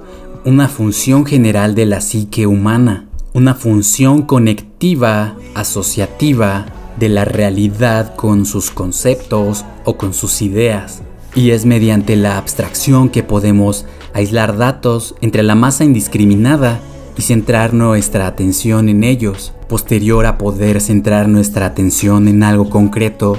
una 0.45 0.69
función 0.69 1.25
general 1.27 1.75
de 1.75 1.87
la 1.87 2.01
psique 2.01 2.47
humana, 2.47 3.07
una 3.35 3.55
función 3.55 4.23
conectiva, 4.23 5.37
asociativa 5.55 6.67
de 6.99 7.09
la 7.09 7.25
realidad 7.25 8.15
con 8.15 8.45
sus 8.45 8.71
conceptos 8.71 9.65
o 9.85 9.97
con 9.97 10.13
sus 10.13 10.43
ideas. 10.43 11.03
Y 11.35 11.51
es 11.51 11.65
mediante 11.65 12.15
la 12.17 12.37
abstracción 12.37 13.09
que 13.09 13.23
podemos 13.23 13.87
aislar 14.13 14.59
datos 14.59 15.15
entre 15.23 15.43
la 15.43 15.55
masa 15.55 15.85
indiscriminada 15.85 16.81
y 17.17 17.23
centrar 17.23 17.73
nuestra 17.73 18.27
atención 18.27 18.89
en 18.89 19.03
ellos. 19.03 19.53
Posterior 19.73 20.27
a 20.27 20.37
poder 20.37 20.83
centrar 20.83 21.31
nuestra 21.31 21.65
atención 21.65 22.29
en 22.29 22.43
algo 22.43 22.69
concreto, 22.69 23.39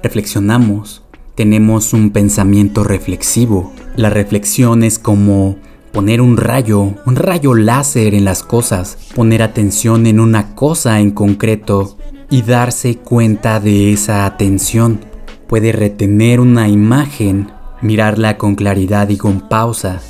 reflexionamos, 0.00 1.02
tenemos 1.34 1.92
un 1.92 2.10
pensamiento 2.10 2.84
reflexivo. 2.84 3.72
La 3.96 4.08
reflexión 4.08 4.84
es 4.84 5.00
como 5.00 5.56
poner 5.90 6.20
un 6.20 6.36
rayo, 6.36 6.94
un 7.04 7.16
rayo 7.16 7.52
láser 7.54 8.14
en 8.14 8.24
las 8.24 8.44
cosas, 8.44 8.96
poner 9.16 9.42
atención 9.42 10.06
en 10.06 10.20
una 10.20 10.54
cosa 10.54 11.00
en 11.00 11.10
concreto 11.10 11.98
y 12.30 12.42
darse 12.42 12.98
cuenta 12.98 13.58
de 13.58 13.92
esa 13.92 14.24
atención. 14.24 15.00
Puede 15.48 15.72
retener 15.72 16.38
una 16.38 16.68
imagen, 16.68 17.50
mirarla 17.82 18.38
con 18.38 18.54
claridad 18.54 19.08
y 19.08 19.16
con 19.16 19.48
pausa, 19.48 20.00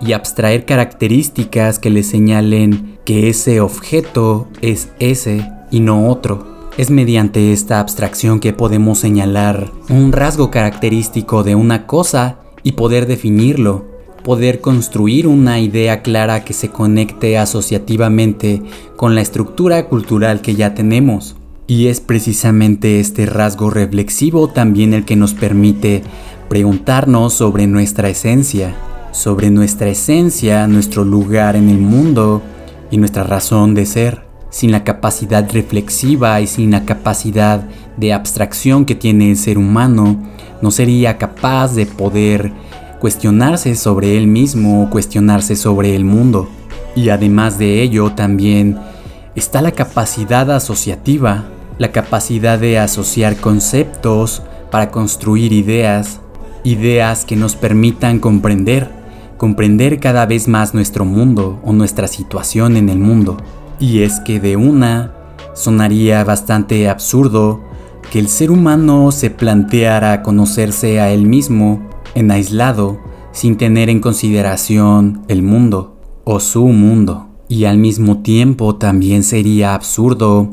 y 0.00 0.12
abstraer 0.12 0.64
características 0.64 1.78
que 1.78 1.90
le 1.90 2.02
señalen 2.02 2.98
que 3.04 3.28
ese 3.28 3.60
objeto 3.60 4.48
es 4.62 4.88
ese 4.98 5.46
y 5.70 5.80
no 5.80 6.08
otro. 6.08 6.70
Es 6.78 6.90
mediante 6.90 7.52
esta 7.52 7.80
abstracción 7.80 8.40
que 8.40 8.52
podemos 8.52 8.98
señalar 8.98 9.70
un 9.88 10.12
rasgo 10.12 10.50
característico 10.50 11.42
de 11.42 11.54
una 11.54 11.86
cosa 11.86 12.38
y 12.62 12.72
poder 12.72 13.06
definirlo, 13.06 13.84
poder 14.22 14.60
construir 14.60 15.26
una 15.26 15.60
idea 15.60 16.02
clara 16.02 16.44
que 16.44 16.52
se 16.52 16.68
conecte 16.68 17.38
asociativamente 17.38 18.62
con 18.96 19.14
la 19.14 19.20
estructura 19.20 19.86
cultural 19.86 20.40
que 20.40 20.54
ya 20.54 20.74
tenemos. 20.74 21.36
Y 21.66 21.86
es 21.86 22.00
precisamente 22.00 22.98
este 22.98 23.26
rasgo 23.26 23.70
reflexivo 23.70 24.48
también 24.48 24.92
el 24.92 25.04
que 25.04 25.16
nos 25.16 25.34
permite 25.34 26.02
preguntarnos 26.48 27.32
sobre 27.32 27.68
nuestra 27.68 28.08
esencia, 28.08 28.74
sobre 29.12 29.50
nuestra 29.50 29.88
esencia, 29.88 30.66
nuestro 30.66 31.04
lugar 31.04 31.56
en 31.56 31.68
el 31.68 31.78
mundo 31.78 32.42
y 32.90 32.98
nuestra 32.98 33.22
razón 33.22 33.74
de 33.74 33.86
ser. 33.86 34.22
Sin 34.50 34.72
la 34.72 34.82
capacidad 34.82 35.48
reflexiva 35.52 36.40
y 36.40 36.46
sin 36.46 36.72
la 36.72 36.84
capacidad 36.84 37.68
de 37.96 38.12
abstracción 38.12 38.84
que 38.84 38.96
tiene 38.96 39.30
el 39.30 39.36
ser 39.36 39.58
humano, 39.58 40.20
no 40.60 40.70
sería 40.70 41.18
capaz 41.18 41.74
de 41.74 41.86
poder 41.86 42.52
cuestionarse 42.98 43.76
sobre 43.76 44.16
él 44.16 44.26
mismo 44.26 44.82
o 44.82 44.90
cuestionarse 44.90 45.56
sobre 45.56 45.94
el 45.94 46.04
mundo. 46.04 46.48
Y 46.96 47.10
además 47.10 47.58
de 47.58 47.82
ello 47.82 48.12
también 48.12 48.78
está 49.36 49.62
la 49.62 49.72
capacidad 49.72 50.50
asociativa, 50.50 51.44
la 51.78 51.92
capacidad 51.92 52.58
de 52.58 52.78
asociar 52.78 53.36
conceptos 53.36 54.42
para 54.70 54.90
construir 54.90 55.52
ideas, 55.52 56.20
ideas 56.64 57.24
que 57.24 57.36
nos 57.36 57.56
permitan 57.56 58.18
comprender 58.18 58.99
comprender 59.40 60.00
cada 60.00 60.26
vez 60.26 60.48
más 60.48 60.74
nuestro 60.74 61.06
mundo 61.06 61.60
o 61.64 61.72
nuestra 61.72 62.08
situación 62.08 62.76
en 62.76 62.90
el 62.90 62.98
mundo. 62.98 63.38
Y 63.78 64.00
es 64.02 64.20
que 64.20 64.38
de 64.38 64.58
una 64.58 65.14
sonaría 65.54 66.22
bastante 66.24 66.90
absurdo 66.90 67.62
que 68.12 68.18
el 68.18 68.28
ser 68.28 68.50
humano 68.50 69.10
se 69.12 69.30
planteara 69.30 70.20
conocerse 70.20 71.00
a 71.00 71.10
él 71.10 71.26
mismo 71.26 71.88
en 72.14 72.30
aislado 72.30 73.00
sin 73.32 73.56
tener 73.56 73.88
en 73.88 74.00
consideración 74.00 75.22
el 75.28 75.42
mundo 75.42 75.96
o 76.24 76.38
su 76.38 76.66
mundo. 76.66 77.28
Y 77.48 77.64
al 77.64 77.78
mismo 77.78 78.18
tiempo 78.18 78.76
también 78.76 79.22
sería 79.22 79.72
absurdo 79.72 80.50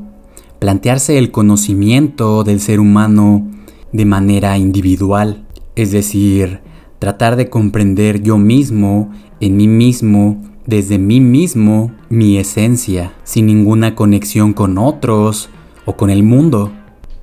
plantearse 0.59 1.17
el 1.17 1.31
conocimiento 1.31 2.45
del 2.45 2.61
ser 2.61 2.79
humano 2.79 3.45
de 3.91 4.05
manera 4.05 4.57
individual, 4.57 5.45
es 5.75 5.91
decir, 5.91 6.61
tratar 6.99 7.35
de 7.35 7.49
comprender 7.49 8.21
yo 8.21 8.37
mismo, 8.37 9.11
en 9.39 9.57
mí 9.57 9.67
mismo, 9.67 10.41
desde 10.65 10.97
mí 10.97 11.19
mismo, 11.19 11.91
mi 12.09 12.37
esencia, 12.37 13.13
sin 13.23 13.45
ninguna 13.45 13.95
conexión 13.95 14.53
con 14.53 14.77
otros 14.77 15.49
o 15.85 15.95
con 15.95 16.09
el 16.09 16.23
mundo. 16.23 16.71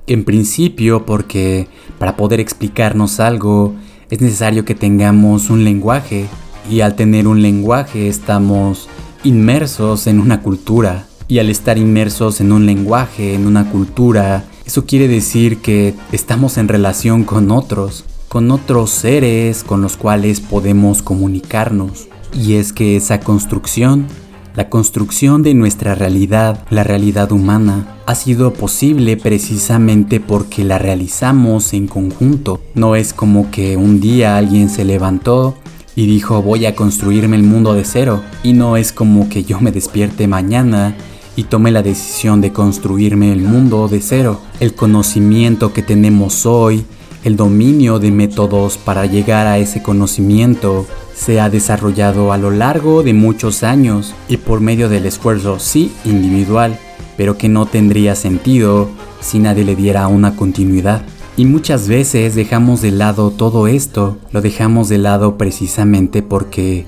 En 0.07 0.23
principio 0.23 1.05
porque 1.05 1.67
para 1.99 2.15
poder 2.15 2.39
explicarnos 2.39 3.19
algo 3.19 3.73
es 4.09 4.21
necesario 4.21 4.65
que 4.65 4.75
tengamos 4.75 5.49
un 5.49 5.63
lenguaje 5.63 6.27
y 6.69 6.81
al 6.81 6.95
tener 6.95 7.27
un 7.27 7.41
lenguaje 7.41 8.07
estamos 8.07 8.87
inmersos 9.23 10.07
en 10.07 10.19
una 10.19 10.41
cultura 10.41 11.05
y 11.27 11.39
al 11.39 11.49
estar 11.49 11.77
inmersos 11.77 12.39
en 12.39 12.51
un 12.51 12.67
lenguaje, 12.67 13.33
en 13.33 13.47
una 13.47 13.71
cultura, 13.71 14.45
eso 14.65 14.85
quiere 14.85 15.07
decir 15.07 15.57
que 15.57 15.95
estamos 16.11 16.57
en 16.57 16.67
relación 16.67 17.23
con 17.23 17.49
otros 17.49 18.05
con 18.35 18.51
otros 18.51 18.89
seres 18.89 19.63
con 19.63 19.79
los 19.79 19.95
cuales 19.95 20.41
podemos 20.41 21.01
comunicarnos. 21.01 22.09
Y 22.33 22.55
es 22.55 22.73
que 22.73 22.97
esa 22.97 23.21
construcción, 23.21 24.07
la 24.55 24.67
construcción 24.69 25.41
de 25.41 25.53
nuestra 25.53 25.95
realidad, 25.95 26.65
la 26.69 26.83
realidad 26.83 27.31
humana, 27.31 27.95
ha 28.05 28.13
sido 28.13 28.51
posible 28.51 29.15
precisamente 29.15 30.19
porque 30.19 30.65
la 30.65 30.77
realizamos 30.77 31.73
en 31.73 31.87
conjunto. 31.87 32.59
No 32.73 32.97
es 32.97 33.13
como 33.13 33.51
que 33.51 33.77
un 33.77 34.01
día 34.01 34.35
alguien 34.35 34.67
se 34.67 34.83
levantó 34.83 35.55
y 35.95 36.05
dijo 36.05 36.41
voy 36.41 36.65
a 36.65 36.75
construirme 36.75 37.37
el 37.37 37.43
mundo 37.43 37.73
de 37.73 37.85
cero. 37.85 38.21
Y 38.43 38.51
no 38.51 38.75
es 38.75 38.91
como 38.91 39.29
que 39.29 39.45
yo 39.45 39.61
me 39.61 39.71
despierte 39.71 40.27
mañana 40.27 40.93
y 41.37 41.43
tome 41.43 41.71
la 41.71 41.83
decisión 41.83 42.41
de 42.41 42.51
construirme 42.51 43.31
el 43.31 43.43
mundo 43.43 43.87
de 43.87 44.01
cero. 44.01 44.41
El 44.59 44.75
conocimiento 44.75 45.71
que 45.71 45.83
tenemos 45.83 46.45
hoy, 46.45 46.83
el 47.25 47.35
dominio 47.35 47.97
de 47.97 48.11
métodos 48.11 48.77
para 48.77 49.07
llegar 49.07 49.47
a 49.47 49.57
ese 49.57 49.81
conocimiento 49.81 50.85
se 51.15 51.41
ha 51.41 51.49
desarrollado 51.49 52.31
a 52.31 52.37
lo 52.37 52.51
largo 52.51 53.01
de 53.01 53.15
muchos 53.15 53.63
años 53.63 54.13
y 54.29 54.37
por 54.37 54.61
medio 54.61 54.89
del 54.89 55.07
esfuerzo 55.07 55.57
sí 55.57 55.91
individual, 56.05 56.77
pero 57.17 57.35
que 57.35 57.49
no 57.49 57.65
tendría 57.65 58.13
sentido 58.13 58.89
si 59.21 59.39
nadie 59.39 59.65
le 59.65 59.75
diera 59.75 60.07
una 60.07 60.35
continuidad. 60.35 61.01
Y 61.35 61.45
muchas 61.45 61.87
veces 61.87 62.35
dejamos 62.35 62.83
de 62.83 62.91
lado 62.91 63.31
todo 63.31 63.65
esto, 63.65 64.17
lo 64.31 64.43
dejamos 64.43 64.87
de 64.87 64.99
lado 64.99 65.35
precisamente 65.35 66.21
porque 66.21 66.85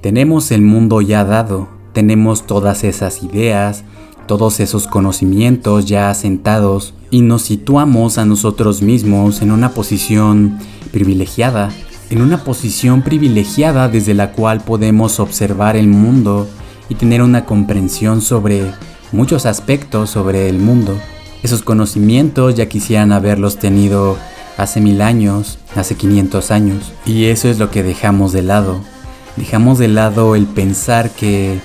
tenemos 0.00 0.52
el 0.52 0.62
mundo 0.62 1.00
ya 1.00 1.24
dado, 1.24 1.66
tenemos 1.92 2.46
todas 2.46 2.84
esas 2.84 3.24
ideas, 3.24 3.82
todos 4.26 4.60
esos 4.60 4.86
conocimientos 4.86 5.86
ya 5.86 6.10
asentados 6.10 6.94
y 7.10 7.22
nos 7.22 7.42
situamos 7.42 8.18
a 8.18 8.24
nosotros 8.24 8.82
mismos 8.82 9.42
en 9.42 9.50
una 9.50 9.70
posición 9.70 10.58
privilegiada, 10.92 11.70
en 12.10 12.22
una 12.22 12.44
posición 12.44 13.02
privilegiada 13.02 13.88
desde 13.88 14.14
la 14.14 14.32
cual 14.32 14.60
podemos 14.60 15.20
observar 15.20 15.76
el 15.76 15.88
mundo 15.88 16.48
y 16.88 16.94
tener 16.96 17.22
una 17.22 17.44
comprensión 17.44 18.20
sobre 18.20 18.72
muchos 19.12 19.46
aspectos 19.46 20.10
sobre 20.10 20.48
el 20.48 20.58
mundo. 20.58 20.98
Esos 21.42 21.62
conocimientos 21.62 22.54
ya 22.54 22.66
quisieran 22.66 23.12
haberlos 23.12 23.58
tenido 23.58 24.16
hace 24.56 24.80
mil 24.80 25.02
años, 25.02 25.58
hace 25.74 25.94
500 25.94 26.50
años, 26.50 26.92
y 27.04 27.26
eso 27.26 27.48
es 27.48 27.58
lo 27.58 27.70
que 27.70 27.82
dejamos 27.82 28.32
de 28.32 28.42
lado. 28.42 28.80
Dejamos 29.36 29.78
de 29.78 29.88
lado 29.88 30.36
el 30.36 30.46
pensar 30.46 31.10
que 31.10 31.58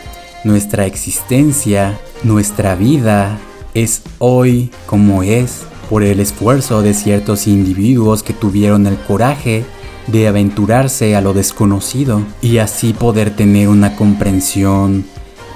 nuestra 0.44 0.86
existencia, 0.86 2.00
nuestra 2.24 2.76
vida, 2.76 3.38
es 3.74 4.04
hoy 4.18 4.72
como 4.86 5.24
es 5.24 5.64
por 5.90 6.04
el 6.04 6.20
esfuerzo 6.20 6.82
de 6.82 6.94
ciertos 6.94 7.48
individuos 7.48 8.24
que 8.24 8.34
tuvieron 8.34 8.88
el 8.88 8.98
coraje 8.98 9.66
de 10.08 10.28
aventurarse 10.28 11.16
a 11.16 11.22
lo 11.22 11.34
desconocido 11.34 12.22
y 12.42 12.58
así 12.58 12.94
poder 12.94 13.36
tener 13.36 13.70
una 13.70 13.96
comprensión 13.96 15.06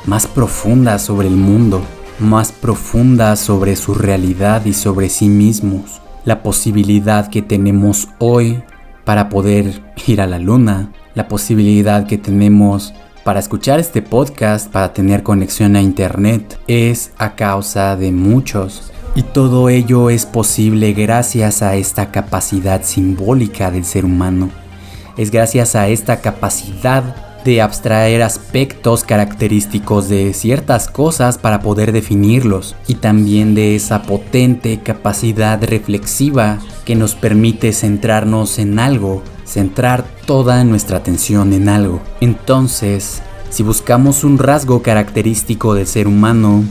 más 0.05 0.27
profunda 0.27 0.99
sobre 0.99 1.27
el 1.27 1.35
mundo, 1.35 1.81
más 2.19 2.51
profunda 2.51 3.35
sobre 3.35 3.75
su 3.75 3.93
realidad 3.93 4.65
y 4.65 4.73
sobre 4.73 5.09
sí 5.09 5.27
mismos. 5.27 6.01
La 6.25 6.43
posibilidad 6.43 7.29
que 7.29 7.41
tenemos 7.41 8.09
hoy 8.19 8.63
para 9.05 9.29
poder 9.29 9.81
ir 10.07 10.21
a 10.21 10.27
la 10.27 10.39
luna, 10.39 10.91
la 11.15 11.27
posibilidad 11.27 12.07
que 12.07 12.17
tenemos 12.17 12.93
para 13.23 13.39
escuchar 13.39 13.79
este 13.79 14.01
podcast, 14.01 14.71
para 14.71 14.93
tener 14.93 15.23
conexión 15.23 15.75
a 15.75 15.81
internet, 15.81 16.59
es 16.67 17.11
a 17.17 17.35
causa 17.35 17.95
de 17.95 18.11
muchos. 18.11 18.91
Y 19.15 19.23
todo 19.23 19.69
ello 19.69 20.09
es 20.09 20.25
posible 20.25 20.93
gracias 20.93 21.61
a 21.61 21.75
esta 21.75 22.11
capacidad 22.11 22.83
simbólica 22.83 23.71
del 23.71 23.85
ser 23.85 24.05
humano. 24.05 24.49
Es 25.17 25.31
gracias 25.31 25.75
a 25.75 25.87
esta 25.87 26.21
capacidad 26.21 27.03
de 27.43 27.61
abstraer 27.61 28.23
aspectos 28.23 29.03
característicos 29.03 30.09
de 30.09 30.33
ciertas 30.33 30.87
cosas 30.89 31.37
para 31.37 31.59
poder 31.59 31.91
definirlos 31.91 32.75
y 32.87 32.95
también 32.95 33.53
de 33.53 33.75
esa 33.75 34.03
potente 34.03 34.79
capacidad 34.79 35.61
reflexiva 35.61 36.59
que 36.85 36.95
nos 36.95 37.15
permite 37.15 37.73
centrarnos 37.73 38.59
en 38.59 38.79
algo, 38.79 39.23
centrar 39.45 40.05
toda 40.25 40.63
nuestra 40.63 40.97
atención 40.97 41.53
en 41.53 41.69
algo. 41.69 42.01
Entonces, 42.21 43.21
si 43.49 43.63
buscamos 43.63 44.23
un 44.23 44.37
rasgo 44.37 44.81
característico 44.81 45.73
del 45.73 45.87
ser 45.87 46.07
humano, 46.07 46.63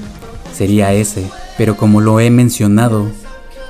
sería 0.52 0.92
ese, 0.92 1.30
pero 1.56 1.76
como 1.76 2.00
lo 2.00 2.20
he 2.20 2.30
mencionado, 2.30 3.06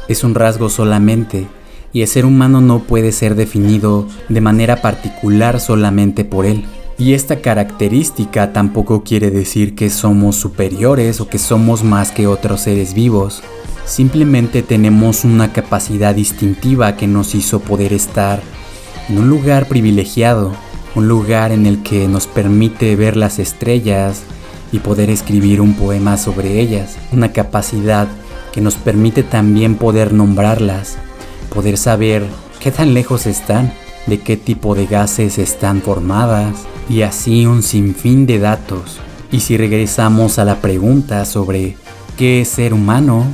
es 0.08 0.24
un 0.24 0.34
rasgo 0.34 0.68
solamente 0.68 1.46
y 1.92 2.02
el 2.02 2.08
ser 2.08 2.24
humano 2.24 2.60
no 2.60 2.80
puede 2.80 3.12
ser 3.12 3.34
definido 3.34 4.06
de 4.28 4.40
manera 4.40 4.80
particular 4.80 5.60
solamente 5.60 6.24
por 6.24 6.46
él. 6.46 6.64
Y 6.98 7.14
esta 7.14 7.40
característica 7.40 8.52
tampoco 8.52 9.02
quiere 9.02 9.30
decir 9.30 9.74
que 9.74 9.90
somos 9.90 10.36
superiores 10.36 11.20
o 11.20 11.28
que 11.28 11.38
somos 11.38 11.82
más 11.82 12.12
que 12.12 12.26
otros 12.26 12.62
seres 12.62 12.94
vivos. 12.94 13.42
Simplemente 13.84 14.62
tenemos 14.62 15.24
una 15.24 15.52
capacidad 15.52 16.14
distintiva 16.14 16.96
que 16.96 17.06
nos 17.06 17.34
hizo 17.34 17.60
poder 17.60 17.92
estar 17.92 18.40
en 19.12 19.18
un 19.18 19.28
lugar 19.28 19.66
privilegiado, 19.66 20.52
un 20.94 21.06
lugar 21.06 21.52
en 21.52 21.66
el 21.66 21.82
que 21.82 22.08
nos 22.08 22.26
permite 22.26 22.96
ver 22.96 23.14
las 23.18 23.38
estrellas 23.38 24.22
y 24.72 24.78
poder 24.78 25.10
escribir 25.10 25.60
un 25.60 25.74
poema 25.74 26.16
sobre 26.16 26.60
ellas, 26.60 26.96
una 27.12 27.30
capacidad 27.30 28.08
que 28.52 28.62
nos 28.62 28.76
permite 28.76 29.22
también 29.22 29.74
poder 29.74 30.14
nombrarlas, 30.14 30.96
poder 31.54 31.76
saber 31.76 32.26
qué 32.58 32.70
tan 32.70 32.94
lejos 32.94 33.26
están, 33.26 33.74
de 34.06 34.18
qué 34.18 34.38
tipo 34.38 34.74
de 34.74 34.86
gases 34.86 35.36
están 35.36 35.82
formadas 35.82 36.56
y 36.88 37.02
así 37.02 37.44
un 37.44 37.62
sinfín 37.62 38.24
de 38.24 38.38
datos. 38.38 38.98
Y 39.30 39.40
si 39.40 39.58
regresamos 39.58 40.38
a 40.38 40.46
la 40.46 40.62
pregunta 40.62 41.26
sobre 41.26 41.76
qué 42.16 42.40
es 42.40 42.48
ser 42.48 42.72
humano, 42.72 43.26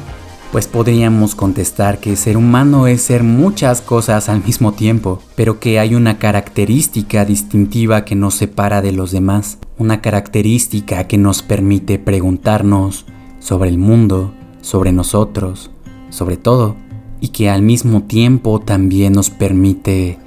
pues 0.52 0.66
podríamos 0.66 1.34
contestar 1.34 1.98
que 2.00 2.16
ser 2.16 2.36
humano 2.36 2.86
es 2.86 3.02
ser 3.02 3.22
muchas 3.22 3.82
cosas 3.82 4.28
al 4.28 4.42
mismo 4.42 4.72
tiempo, 4.72 5.20
pero 5.34 5.60
que 5.60 5.78
hay 5.78 5.94
una 5.94 6.18
característica 6.18 7.24
distintiva 7.24 8.04
que 8.04 8.14
nos 8.14 8.34
separa 8.34 8.80
de 8.80 8.92
los 8.92 9.12
demás, 9.12 9.58
una 9.76 10.00
característica 10.00 11.06
que 11.06 11.18
nos 11.18 11.42
permite 11.42 11.98
preguntarnos 11.98 13.04
sobre 13.40 13.68
el 13.68 13.78
mundo, 13.78 14.32
sobre 14.62 14.92
nosotros, 14.92 15.70
sobre 16.08 16.38
todo, 16.38 16.76
y 17.20 17.28
que 17.28 17.50
al 17.50 17.62
mismo 17.62 18.04
tiempo 18.04 18.60
también 18.60 19.12
nos 19.12 19.28
permite 19.28 20.18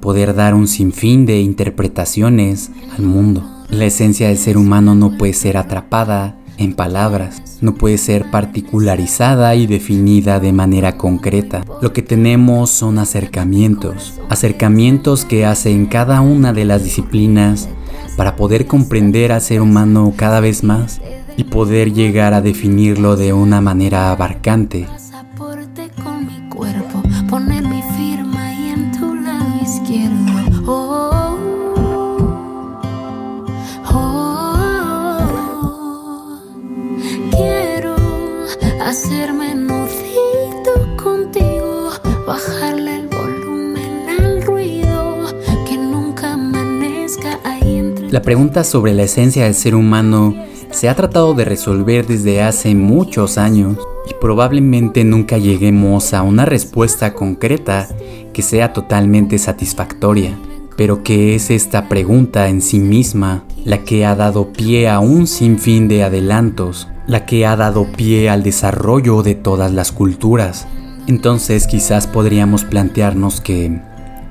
poder 0.00 0.34
dar 0.34 0.54
un 0.54 0.68
sinfín 0.68 1.26
de 1.26 1.40
interpretaciones 1.40 2.70
al 2.96 3.04
mundo. 3.04 3.44
La 3.68 3.84
esencia 3.84 4.28
del 4.28 4.38
ser 4.38 4.56
humano 4.56 4.94
no 4.94 5.18
puede 5.18 5.32
ser 5.32 5.56
atrapada 5.56 6.36
en 6.58 6.74
palabras, 6.74 7.42
no 7.60 7.74
puede 7.74 7.98
ser 7.98 8.30
particularizada 8.30 9.54
y 9.54 9.66
definida 9.66 10.40
de 10.40 10.52
manera 10.52 10.96
concreta. 10.96 11.64
Lo 11.82 11.92
que 11.92 12.02
tenemos 12.02 12.70
son 12.70 12.98
acercamientos, 12.98 14.20
acercamientos 14.28 15.24
que 15.24 15.44
hacen 15.44 15.86
cada 15.86 16.20
una 16.20 16.52
de 16.52 16.64
las 16.64 16.84
disciplinas 16.84 17.68
para 18.16 18.36
poder 18.36 18.66
comprender 18.66 19.32
al 19.32 19.40
ser 19.40 19.60
humano 19.60 20.12
cada 20.16 20.40
vez 20.40 20.64
más 20.64 21.00
y 21.36 21.44
poder 21.44 21.92
llegar 21.92 22.34
a 22.34 22.40
definirlo 22.40 23.16
de 23.16 23.32
una 23.32 23.60
manera 23.60 24.10
abarcante, 24.10 24.86
La 48.10 48.22
pregunta 48.22 48.64
sobre 48.64 48.94
la 48.94 49.02
esencia 49.02 49.44
del 49.44 49.54
ser 49.54 49.74
humano 49.74 50.34
se 50.70 50.88
ha 50.88 50.94
tratado 50.94 51.34
de 51.34 51.44
resolver 51.44 52.06
desde 52.06 52.40
hace 52.40 52.74
muchos 52.74 53.36
años 53.36 53.76
y 54.08 54.14
probablemente 54.18 55.04
nunca 55.04 55.36
lleguemos 55.36 56.14
a 56.14 56.22
una 56.22 56.46
respuesta 56.46 57.12
concreta 57.12 57.88
que 58.32 58.40
sea 58.40 58.72
totalmente 58.72 59.36
satisfactoria. 59.36 60.38
Pero 60.76 61.02
¿qué 61.02 61.34
es 61.34 61.50
esta 61.50 61.88
pregunta 61.88 62.48
en 62.48 62.62
sí 62.62 62.78
misma 62.78 63.44
la 63.66 63.84
que 63.84 64.06
ha 64.06 64.14
dado 64.14 64.52
pie 64.52 64.88
a 64.88 65.00
un 65.00 65.26
sinfín 65.26 65.86
de 65.86 66.02
adelantos, 66.02 66.88
la 67.06 67.26
que 67.26 67.46
ha 67.46 67.56
dado 67.56 67.86
pie 67.92 68.28
al 68.28 68.42
desarrollo 68.42 69.22
de 69.22 69.34
todas 69.34 69.72
las 69.72 69.92
culturas? 69.92 70.66
Entonces 71.06 71.66
quizás 71.66 72.06
podríamos 72.06 72.64
plantearnos 72.64 73.40
que 73.40 73.80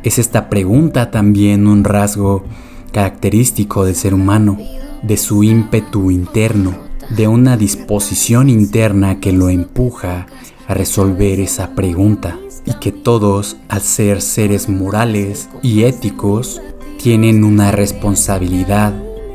es 0.03 0.19
esta 0.19 0.49
pregunta 0.49 1.09
también 1.09 1.67
un 1.67 1.83
rasgo 1.83 2.43
característico 2.91 3.85
del 3.85 3.95
ser 3.95 4.13
humano, 4.13 4.57
de 5.01 5.17
su 5.17 5.43
ímpetu 5.43 6.11
interno, 6.11 6.75
de 7.09 7.27
una 7.27 7.57
disposición 7.57 8.49
interna 8.49 9.19
que 9.19 9.31
lo 9.31 9.49
empuja 9.49 10.27
a 10.67 10.73
resolver 10.73 11.39
esa 11.39 11.75
pregunta 11.75 12.37
y 12.65 12.73
que 12.79 12.91
todos, 12.91 13.57
al 13.69 13.81
ser 13.81 14.21
seres 14.21 14.69
morales 14.69 15.49
y 15.61 15.83
éticos, 15.83 16.61
tienen 17.01 17.43
una 17.43 17.71
responsabilidad 17.71 18.93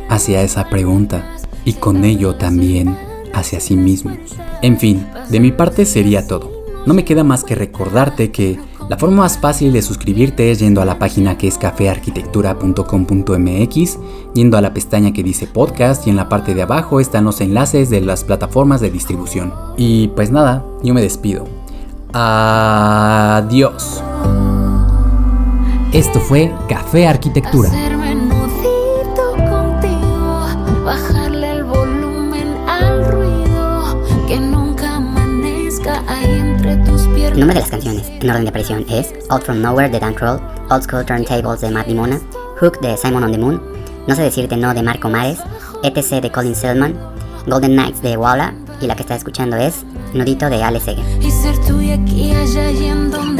hacia 0.08 0.42
esa 0.42 0.68
pregunta 0.68 1.36
y 1.64 1.74
con 1.74 2.04
ello 2.04 2.34
también 2.34 3.09
hacia 3.34 3.60
sí 3.60 3.76
mismos. 3.76 4.16
En 4.62 4.78
fin, 4.78 5.06
de 5.28 5.40
mi 5.40 5.52
parte 5.52 5.84
sería 5.86 6.26
todo. 6.26 6.50
No 6.86 6.94
me 6.94 7.04
queda 7.04 7.24
más 7.24 7.44
que 7.44 7.54
recordarte 7.54 8.30
que 8.30 8.58
la 8.88 8.96
forma 8.98 9.18
más 9.18 9.38
fácil 9.38 9.72
de 9.72 9.82
suscribirte 9.82 10.50
es 10.50 10.58
yendo 10.58 10.82
a 10.82 10.84
la 10.84 10.98
página 10.98 11.38
que 11.38 11.46
es 11.46 11.58
cafearquitectura.com.mx, 11.58 13.98
yendo 14.34 14.56
a 14.56 14.60
la 14.60 14.74
pestaña 14.74 15.12
que 15.12 15.22
dice 15.22 15.46
podcast 15.46 16.04
y 16.06 16.10
en 16.10 16.16
la 16.16 16.28
parte 16.28 16.54
de 16.54 16.62
abajo 16.62 16.98
están 16.98 17.24
los 17.24 17.40
enlaces 17.40 17.88
de 17.90 18.00
las 18.00 18.24
plataformas 18.24 18.80
de 18.80 18.90
distribución. 18.90 19.52
Y 19.76 20.08
pues 20.08 20.32
nada, 20.32 20.64
yo 20.82 20.92
me 20.92 21.02
despido. 21.02 21.46
Adiós. 22.12 24.02
Esto 25.92 26.18
fue 26.18 26.52
Café 26.68 27.06
Arquitectura. 27.06 27.70
El 34.30 34.52
nombre 37.40 37.54
de 37.54 37.60
las 37.60 37.70
canciones, 37.70 38.08
en 38.08 38.30
orden 38.30 38.44
de 38.44 38.50
aparición, 38.50 38.86
es 38.88 39.12
Out 39.28 39.42
From 39.42 39.60
Nowhere 39.60 39.88
de 39.88 39.98
Dan 39.98 40.14
Kroll, 40.14 40.40
Old 40.70 40.84
School 40.84 41.04
Turntables 41.04 41.60
de 41.60 41.70
Matt 41.72 41.88
Dimona, 41.88 42.20
Hook 42.60 42.80
de 42.80 42.96
Simon 42.96 43.24
on 43.24 43.32
the 43.32 43.38
Moon, 43.38 43.60
No 44.06 44.14
sé 44.14 44.22
decirte 44.22 44.56
no 44.56 44.72
de 44.72 44.84
Marco 44.84 45.08
Mares, 45.08 45.40
ETC 45.82 46.22
de 46.22 46.30
Colin 46.30 46.54
Selman, 46.54 46.94
Golden 47.48 47.74
Nights 47.74 48.02
de 48.02 48.16
Walla 48.16 48.54
y 48.80 48.86
la 48.86 48.94
que 48.94 49.02
está 49.02 49.16
escuchando 49.16 49.56
es 49.56 49.84
Nudito 50.14 50.48
de 50.48 50.62
Ale 50.62 50.78
Seger. 50.78 51.04
Y 51.20 51.30
ser 51.32 51.58
tuya 51.66 51.94
aquí, 51.94 52.32
allá 52.32 52.70
y 52.70 52.84
en 52.86 53.10
donde 53.10 53.39